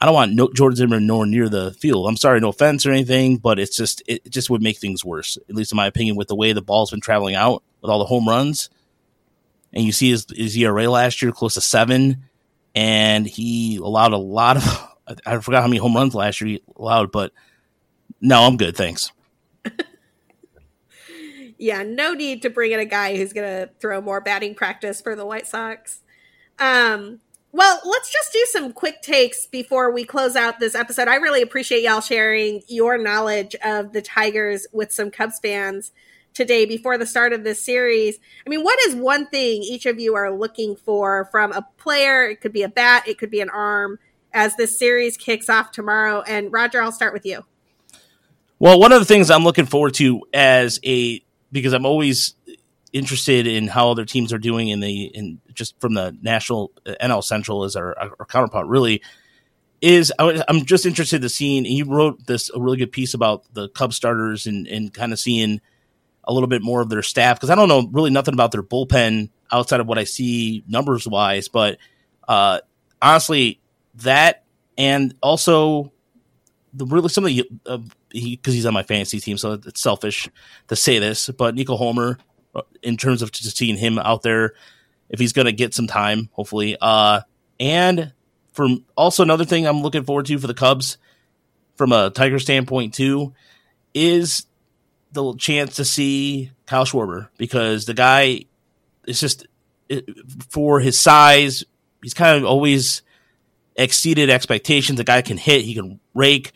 [0.00, 2.06] I don't want no, Jordann Zimmermann nowhere near the field.
[2.06, 5.38] I'm sorry, no offense or anything, but it's just it just would make things worse,
[5.48, 7.98] at least in my opinion, with the way the ball's been traveling out with all
[7.98, 8.68] the home runs.
[9.74, 12.24] And you see his, his ERA last year close to seven,
[12.74, 14.90] and he allowed a lot of.
[15.26, 17.32] I forgot how many home runs last year he allowed, but
[18.22, 19.12] no, I'm good, thanks.
[21.58, 25.02] yeah, no need to bring in a guy who's going to throw more batting practice
[25.02, 26.00] for the White Sox.
[26.58, 27.20] Um,
[27.52, 31.06] well, let's just do some quick takes before we close out this episode.
[31.06, 35.92] I really appreciate y'all sharing your knowledge of the Tigers with some Cubs fans
[36.34, 38.18] today before the start of this series.
[38.46, 42.28] I mean, what is one thing each of you are looking for from a player?
[42.28, 43.98] It could be a bat, it could be an arm
[44.32, 46.22] as this series kicks off tomorrow.
[46.22, 47.44] And Roger, I'll start with you.
[48.58, 51.22] Well, one of the things I'm looking forward to as a
[51.52, 52.34] because I'm always
[52.92, 56.94] interested in how other teams are doing in the in just from the national uh,
[57.00, 59.02] NL Central as our, our counterpart really
[59.80, 63.68] is I'm just interested to seeing you wrote this a really good piece about the
[63.68, 65.60] Cub starters and and kind of seeing
[66.26, 68.62] a little bit more of their staff because I don't know really nothing about their
[68.62, 71.78] bullpen outside of what I see numbers wise but
[72.26, 72.60] uh
[73.00, 73.60] honestly
[73.96, 74.44] that
[74.76, 75.92] and also
[76.72, 77.78] the really some of the uh,
[78.10, 80.28] he because he's on my fantasy team so it's selfish
[80.68, 82.18] to say this but Nico Hoerner
[82.82, 84.54] in terms of just seeing him out there
[85.08, 86.76] if he's going to get some time, hopefully.
[86.80, 87.20] Uh,
[87.60, 88.12] and
[88.52, 90.98] from also another thing I'm looking forward to for the Cubs
[91.76, 93.34] from a Tiger standpoint too
[93.92, 94.46] is
[95.14, 98.44] the chance to see Kyle Schwarber because the guy
[99.06, 99.46] is just
[100.50, 101.64] for his size,
[102.02, 103.02] he's kind of always
[103.76, 104.98] exceeded expectations.
[104.98, 106.52] The guy can hit, he can rake,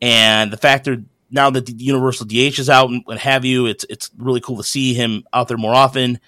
[0.00, 3.84] and the factor now that the universal DH is out and what have you, it's
[3.88, 6.18] it's really cool to see him out there more often.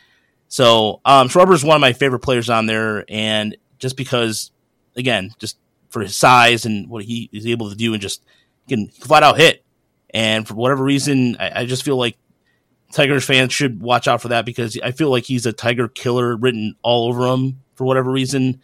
[0.49, 4.51] So um, Schwarber is one of my favorite players on there, and just because,
[4.97, 5.57] again, just
[5.89, 8.23] for his size and what he is able to do, and just
[8.69, 9.65] can flat out hit.
[10.13, 12.17] And for whatever reason, I, I just feel like
[12.93, 16.37] Tigers fans should watch out for that because I feel like he's a Tiger killer
[16.37, 18.61] written all over him for whatever reason.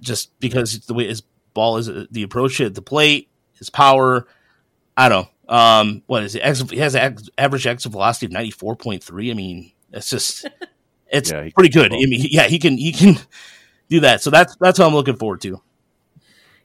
[0.00, 1.22] Just because the way his
[1.54, 4.26] ball is, the approach at the plate, his power
[4.98, 5.54] I don't know.
[5.54, 6.42] Um, what is it?
[6.72, 9.30] He has an average exit velocity of ninety four point three.
[9.30, 10.44] I mean, it's just
[11.06, 11.92] it's yeah, pretty good.
[11.92, 13.14] I mean, yeah, he can he can
[13.88, 14.20] do that.
[14.20, 15.62] So that's that's what I'm looking forward to.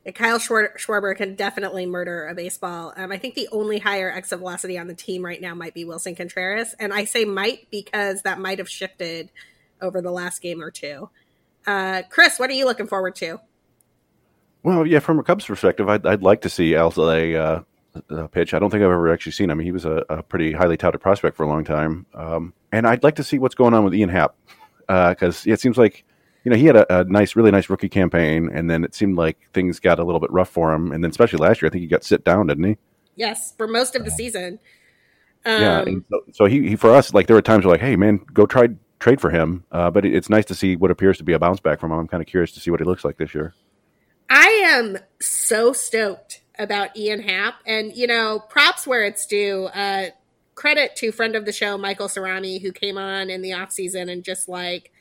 [0.06, 2.94] Yeah, Kyle Schwarber can definitely murder a baseball.
[2.96, 5.86] Um, I think the only higher exit velocity on the team right now might be
[5.86, 9.32] Willson Contreras, and I say might because that might have shifted
[9.82, 11.10] over the last game or two.
[11.66, 13.40] Uh, Chris, what are you looking forward to?
[14.64, 17.64] Well, yeah, from a Cubs perspective, I'd, I'd like to see Alzolay uh,
[18.14, 18.54] uh, pitch.
[18.54, 19.60] I don't think I've ever actually seen him.
[19.60, 22.06] He was a, a pretty highly touted prospect for a long time.
[22.14, 24.36] Um, and I'd like to see what's going on with Ian Happ
[24.88, 26.06] because uh, it seems like
[26.44, 29.18] you know he had a, a, nice, really nice rookie campaign, and then it seemed
[29.18, 30.92] like things got a little bit rough for him.
[30.92, 32.78] And then especially last year, I think he got sit down, didn't he?
[33.16, 34.60] Yes, for most of the season.
[35.46, 37.96] Um, yeah, so, so, he, he for us like there were times where like, hey
[37.96, 38.70] man, go try
[39.04, 39.66] trade for him.
[39.72, 41.92] Uh, but it, it's nice to see what appears to be a bounce back from
[41.92, 42.00] him.
[42.00, 43.54] I'm kind of curious to see what he looks like this year.
[44.30, 47.56] I am so stoked about Ian Happ.
[47.68, 49.66] And, you know, props where it's due.
[49.66, 50.08] Uh,
[50.56, 54.08] credit to friend of the show, Michael Cerami, who came on in the off season
[54.08, 54.92] and just like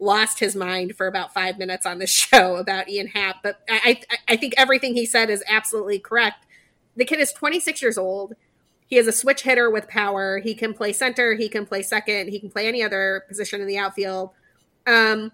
[0.00, 3.36] lost his mind for about five minutes on the show about Ian Happ.
[3.42, 6.46] But I, I, I think everything he said is absolutely correct.
[6.96, 8.34] The kid is 26 years old.
[8.86, 10.38] He is a switch hitter with power.
[10.38, 11.34] He can play center.
[11.34, 12.28] He can play second.
[12.28, 14.30] He can play any other position in the outfield.
[14.86, 15.32] Um,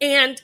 [0.00, 0.42] and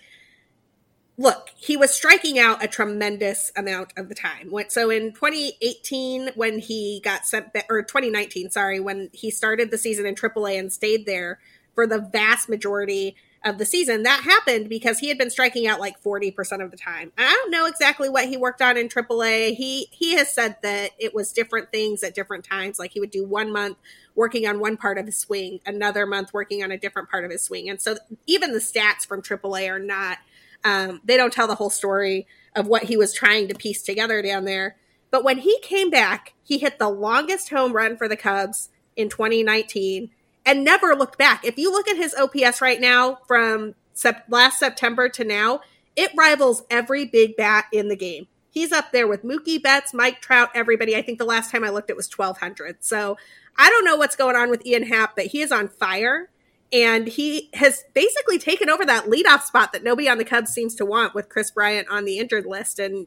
[1.17, 4.53] look, he was striking out a tremendous amount of the time.
[4.69, 10.07] So in 2018, when he got sent, or 2019, sorry, when he started the season
[10.07, 11.41] in AAA and stayed there
[11.75, 15.81] for the vast majority of the season, that happened because he had been striking out
[15.81, 17.13] like 40% of the time.
[17.19, 19.55] I don't know exactly what he worked on in AAA.
[19.55, 22.79] He he has said that it was different things at different times.
[22.79, 23.77] Like he would do one month
[24.15, 27.31] working on one part of his swing, another month working on a different part of
[27.31, 27.69] his swing.
[27.69, 27.97] And so
[28.27, 30.19] even the stats from AAA are not–
[30.65, 34.23] um, they don't tell the whole story of what he was trying to piece together
[34.23, 34.77] down there.
[35.11, 39.09] But when he came back, he hit the longest home run for the Cubs in
[39.09, 40.11] 2019
[40.47, 41.45] and never looked back.
[41.45, 45.61] If you look at his OPS right now from sep- last September to now,
[45.97, 48.27] it rivals every big bat in the game.
[48.51, 50.97] He's up there with Mookie Betts, Mike Trout, everybody.
[50.97, 52.85] I think the last time I looked, it was 1,200.
[52.85, 53.17] So
[53.57, 56.31] I don't know what's going on with Ian Happ, but he is on fire
[56.73, 60.75] and he has basically taken over that leadoff spot that nobody on the Cubs seems
[60.77, 62.79] to want with Kris Bryant on the injured list.
[62.79, 63.07] And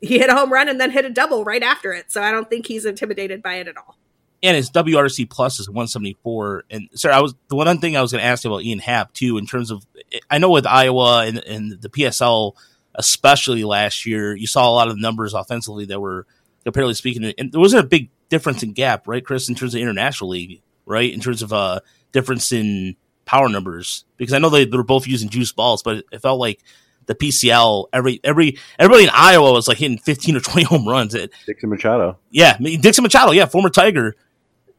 [0.00, 2.12] he hit a home run and then hit a double right after it.
[2.12, 3.96] So I don't think he's intimidated by it at all.
[4.44, 6.64] And his WRC plus is 174.
[6.70, 8.78] And sir, I was the one thing I was going to ask you about Ian
[8.78, 9.86] Happ too, in terms of
[10.30, 12.52] I know with Iowa and, and the PCL,
[12.94, 16.26] especially last year, you saw a lot of numbers offensively that were
[16.62, 19.80] comparatively speaking, and there wasn't a big difference in gap, right, Chris, in terms of
[19.80, 21.80] international league, right, in terms of uh
[22.12, 26.04] difference in power numbers because I know they, they were both using juice balls, but
[26.12, 26.60] it, felt like
[27.06, 31.14] the PCL every every everybody in Iowa was like hitting fifteen or twenty home runs.
[31.14, 34.14] It, Dixon Machado, yeah, Dixon Machado, yeah, former Tiger,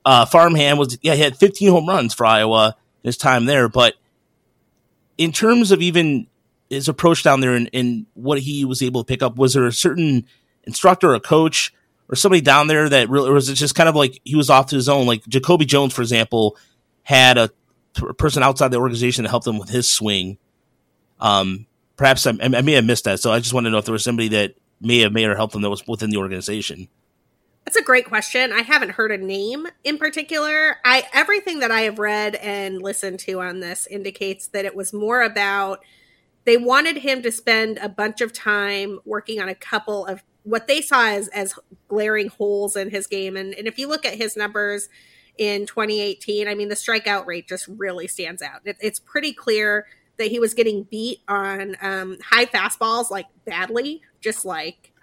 [0.06, 3.95] uh, farmhand was yeah he had fifteen home runs for Iowa his time there, but
[5.18, 6.28] in terms of even
[6.70, 9.66] his approach down there and, and what he was able to pick up, was there
[9.66, 10.26] a certain
[10.64, 11.74] instructor, a coach,
[12.10, 14.49] or somebody down there that really, or was it just kind of like he was
[14.49, 15.06] off to his own?
[15.06, 16.58] Like Jacoby Jones, for example,
[17.03, 17.49] had a,
[18.18, 20.38] person outside the organization to help them with his swing.
[21.22, 23.22] Um, perhaps I, I, may have missed that.
[23.22, 25.36] So I just want to know if there was somebody that may have made or
[25.36, 26.89] helped them that was within the organization.
[27.66, 28.53] That's a great question.
[28.53, 30.78] I haven't heard a name in particular.
[30.86, 34.93] I everything that I have read and listened to on this indicates that it was
[34.93, 35.80] more about
[36.45, 40.68] they wanted him to spend a bunch of time working on a couple of what
[40.68, 41.55] they saw as as
[41.88, 43.36] glaring holes in his game.
[43.36, 44.88] And, and if you look at his numbers,
[45.38, 46.47] in 2018.
[46.47, 48.61] I mean, the strikeout rate just really stands out.
[48.66, 49.88] It, it's pretty clear
[50.18, 54.93] that he was getting beat on um, high fastballs like badly, just like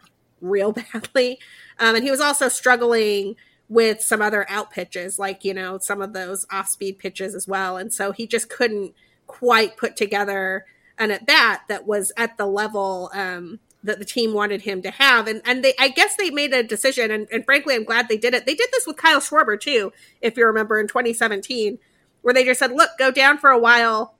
[0.42, 1.38] real badly.
[1.78, 3.36] Um, and he was also struggling
[3.68, 7.48] with some other out pitches, like, you know, some of those off speed pitches as
[7.48, 7.78] well.
[7.78, 8.94] And so he just couldn't
[9.26, 10.66] quite put together
[10.98, 14.90] an at bat that was at the level um, that the team wanted him to
[14.90, 15.26] have.
[15.26, 18.18] And and they I guess they made a decision and, and frankly I'm glad they
[18.18, 18.44] did it.
[18.44, 21.78] They did this with Kyle Schwarber too, if you remember in 2017,
[22.20, 24.16] where they just said, look, go down for a while,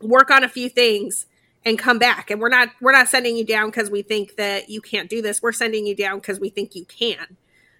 [0.00, 1.26] work on a few things
[1.64, 2.30] and come back.
[2.30, 5.22] And we're not we're not sending you down because we think that you can't do
[5.22, 5.42] this.
[5.42, 7.36] We're sending you down because we think you can.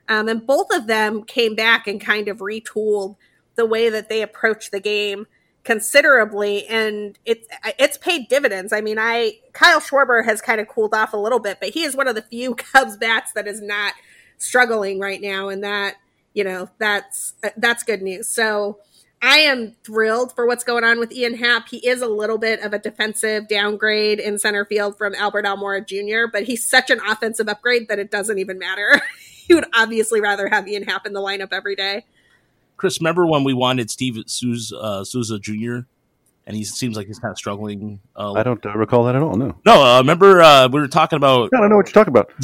[0.08, 3.16] Um, and both of them came back and kind of retooled
[3.54, 5.26] the way that they approach the game
[5.64, 7.46] considerably and it's
[7.78, 8.72] it's paid dividends.
[8.72, 11.84] I mean, I Kyle Schwarber has kind of cooled off a little bit, but he
[11.84, 13.94] is one of the few Cubs bats that is not
[14.38, 15.96] struggling right now and that,
[16.34, 18.28] you know, that's that's good news.
[18.28, 18.78] So,
[19.24, 21.68] I am thrilled for what's going on with Ian Happ.
[21.68, 25.86] He is a little bit of a defensive downgrade in center field from Albert Almora
[25.86, 29.00] Jr., but he's such an offensive upgrade that it doesn't even matter.
[29.48, 32.04] you would obviously rather have Ian Happ in the lineup every day.
[32.76, 35.86] Chris, remember when we wanted Steve Souza, uh, Souza Jr.
[36.44, 38.00] and he seems like he's kind of struggling.
[38.16, 39.36] Uh, I don't uh, recall that at all.
[39.36, 39.82] No, no.
[39.84, 41.50] Uh, remember uh, we were talking about?
[41.54, 42.32] I don't know what you're talking about.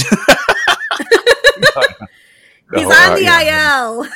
[2.72, 3.82] he's on the yeah.
[3.82, 4.06] IL.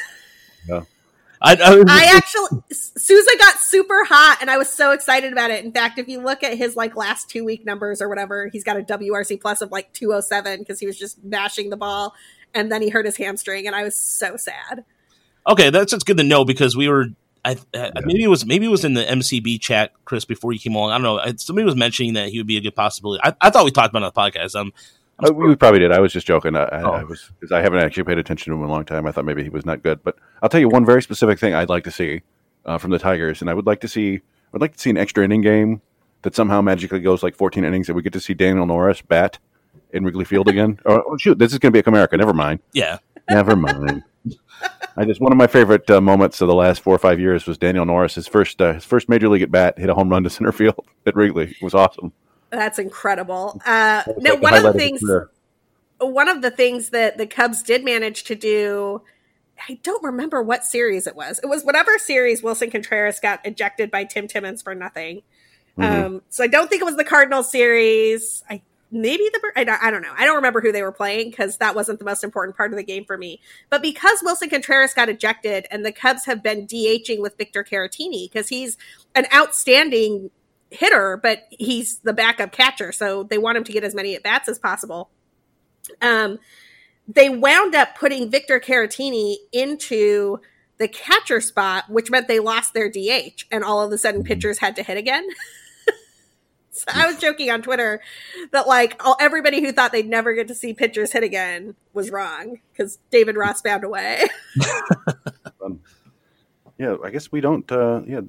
[1.45, 1.51] No.
[1.51, 5.64] I, I, I, actually Souza got super hot and I was so excited about it.
[5.64, 8.64] In fact, if you look at his like last two week numbers or whatever, he's
[8.64, 12.14] got a WRC plus of like 207 because he was just mashing the ball
[12.55, 14.84] and then he hurt his hamstring and I was so sad.
[15.47, 17.07] Okay, that's just good to know because we were.
[17.45, 17.90] I, I yeah.
[18.05, 20.93] maybe it was maybe it was in the MCB chat, Chris, before you came along.
[20.93, 21.32] I don't know.
[21.38, 23.20] Somebody was mentioning that he would be a good possibility.
[23.24, 24.55] I, I thought we talked about it on the podcast.
[24.55, 24.72] Um,
[25.22, 25.92] uh, we probably did.
[25.92, 26.56] I was just joking.
[26.56, 26.90] I, oh.
[26.90, 29.06] I was because I haven't actually paid attention to him in a long time.
[29.06, 31.54] I thought maybe he was not good, but I'll tell you one very specific thing
[31.54, 32.22] I'd like to see
[32.64, 34.20] uh, from the Tigers, and I would like to see
[34.54, 35.80] I'd like to see an extra inning game
[36.22, 39.38] that somehow magically goes like 14 innings, and we get to see Daniel Norris bat
[39.92, 40.78] in Wrigley Field again.
[40.86, 42.18] oh, oh shoot, this is going to be a Comerica.
[42.18, 42.60] Never mind.
[42.72, 42.98] Yeah,
[43.28, 44.04] never mind.
[44.96, 47.46] I just one of my favorite uh, moments of the last four or five years
[47.46, 48.14] was Daniel Norris.
[48.14, 50.52] His first uh, his first major league at bat hit a home run to center
[50.52, 51.50] field at Wrigley.
[51.50, 52.12] It was awesome.
[52.53, 53.61] That's incredible.
[53.64, 55.03] Uh, no, like one of the things,
[55.98, 59.03] one of the things that the Cubs did manage to do.
[59.68, 61.40] I don't remember what series it was.
[61.42, 65.22] It was whatever series Willson Contreras got ejected by Tim Timmons for nothing.
[65.78, 66.05] Mm-hmm.
[66.05, 68.44] Um, so I don't think it was the Cardinals series.
[68.50, 70.12] I maybe the I don't, I don't know.
[70.16, 72.76] I don't remember who they were playing because that wasn't the most important part of
[72.76, 73.40] the game for me.
[73.70, 78.30] But because Willson Contreras got ejected and the Cubs have been DHing with Victor Caratini
[78.30, 78.76] because he's
[79.14, 80.30] an outstanding
[80.72, 84.22] hitter, but he's the backup catcher, so they want him to get as many at
[84.22, 85.10] bats as possible.
[86.00, 86.38] Um,
[87.08, 90.40] they wound up putting Victor Caratini into
[90.78, 94.58] the catcher spot, which meant they lost their DH, and all of a sudden pitchers
[94.58, 95.26] had to hit again.
[96.74, 98.00] So I was joking on Twitter
[98.50, 102.10] that like all, everybody who thought they'd never get to see pitchers hit again was
[102.10, 104.24] wrong because David Ross found a way.
[105.64, 105.80] um,
[106.78, 107.70] yeah, I guess we don't.
[107.70, 108.22] Uh, yeah,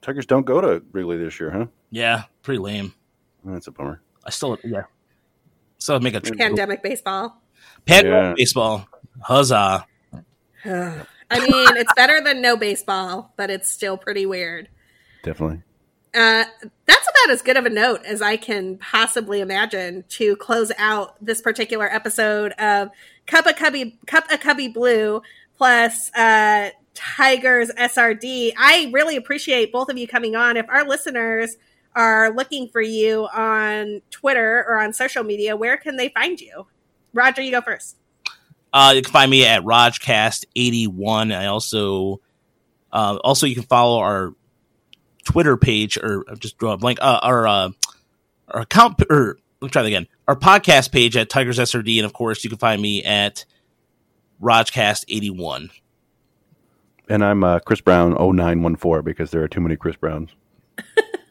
[0.00, 1.66] Tigers don't go to Wrigley this year, huh?
[1.92, 2.94] Yeah, pretty lame.
[3.44, 4.00] That's a bummer.
[4.24, 4.84] I still yeah.
[5.78, 7.40] Still make a pandemic baseball.
[7.86, 8.34] Pandemic yeah.
[8.36, 8.88] baseball.
[9.20, 9.86] Huzzah!
[10.64, 14.68] I mean, it's better than no baseball, but it's still pretty weird.
[15.22, 15.62] Definitely.
[16.14, 16.44] Uh,
[16.86, 21.22] that's about as good of a note as I can possibly imagine to close out
[21.24, 22.90] this particular episode of
[23.26, 25.22] Cup of Cubby Cup of Cubby Blue
[25.56, 28.52] plus uh, Tigers SRD.
[28.56, 30.56] I really appreciate both of you coming on.
[30.56, 31.56] If our listeners
[31.94, 36.66] are looking for you on Twitter or on social media, where can they find you?
[37.12, 37.96] Roger, you go first.
[38.72, 41.36] Uh, you can find me at Rajcast81.
[41.36, 42.20] I also
[42.92, 44.34] uh, also you can follow our
[45.24, 47.70] Twitter page, or just draw a blank, uh, our uh,
[48.48, 50.08] our account, or let me try that again.
[50.26, 53.44] Our podcast page at Tigers SRD, and of course, you can find me at
[54.40, 55.70] Rajcast81.
[57.08, 60.30] And I'm uh, Chris Brown 0914 because there are too many Chris Browns.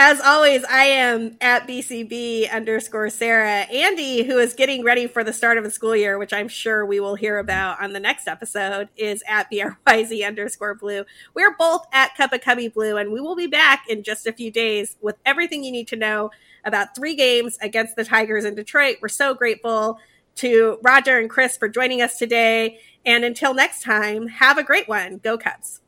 [0.00, 3.66] As always, I am at BCB underscore Sarah.
[3.66, 6.86] Andi, who is getting ready for the start of the school year, which I'm sure
[6.86, 11.04] we will hear about on the next episode, is at BRYZ underscore blue.
[11.34, 14.32] We're both at Cup of Cubby Blue, and we will be back in just a
[14.32, 16.30] few days with everything you need to know
[16.64, 18.98] about three games against the Tigers in Detroit.
[19.02, 19.98] We're so grateful
[20.36, 22.78] to Roger and Chris for joining us today.
[23.04, 25.18] And until next time, have a great one.
[25.18, 25.80] Go Cubs.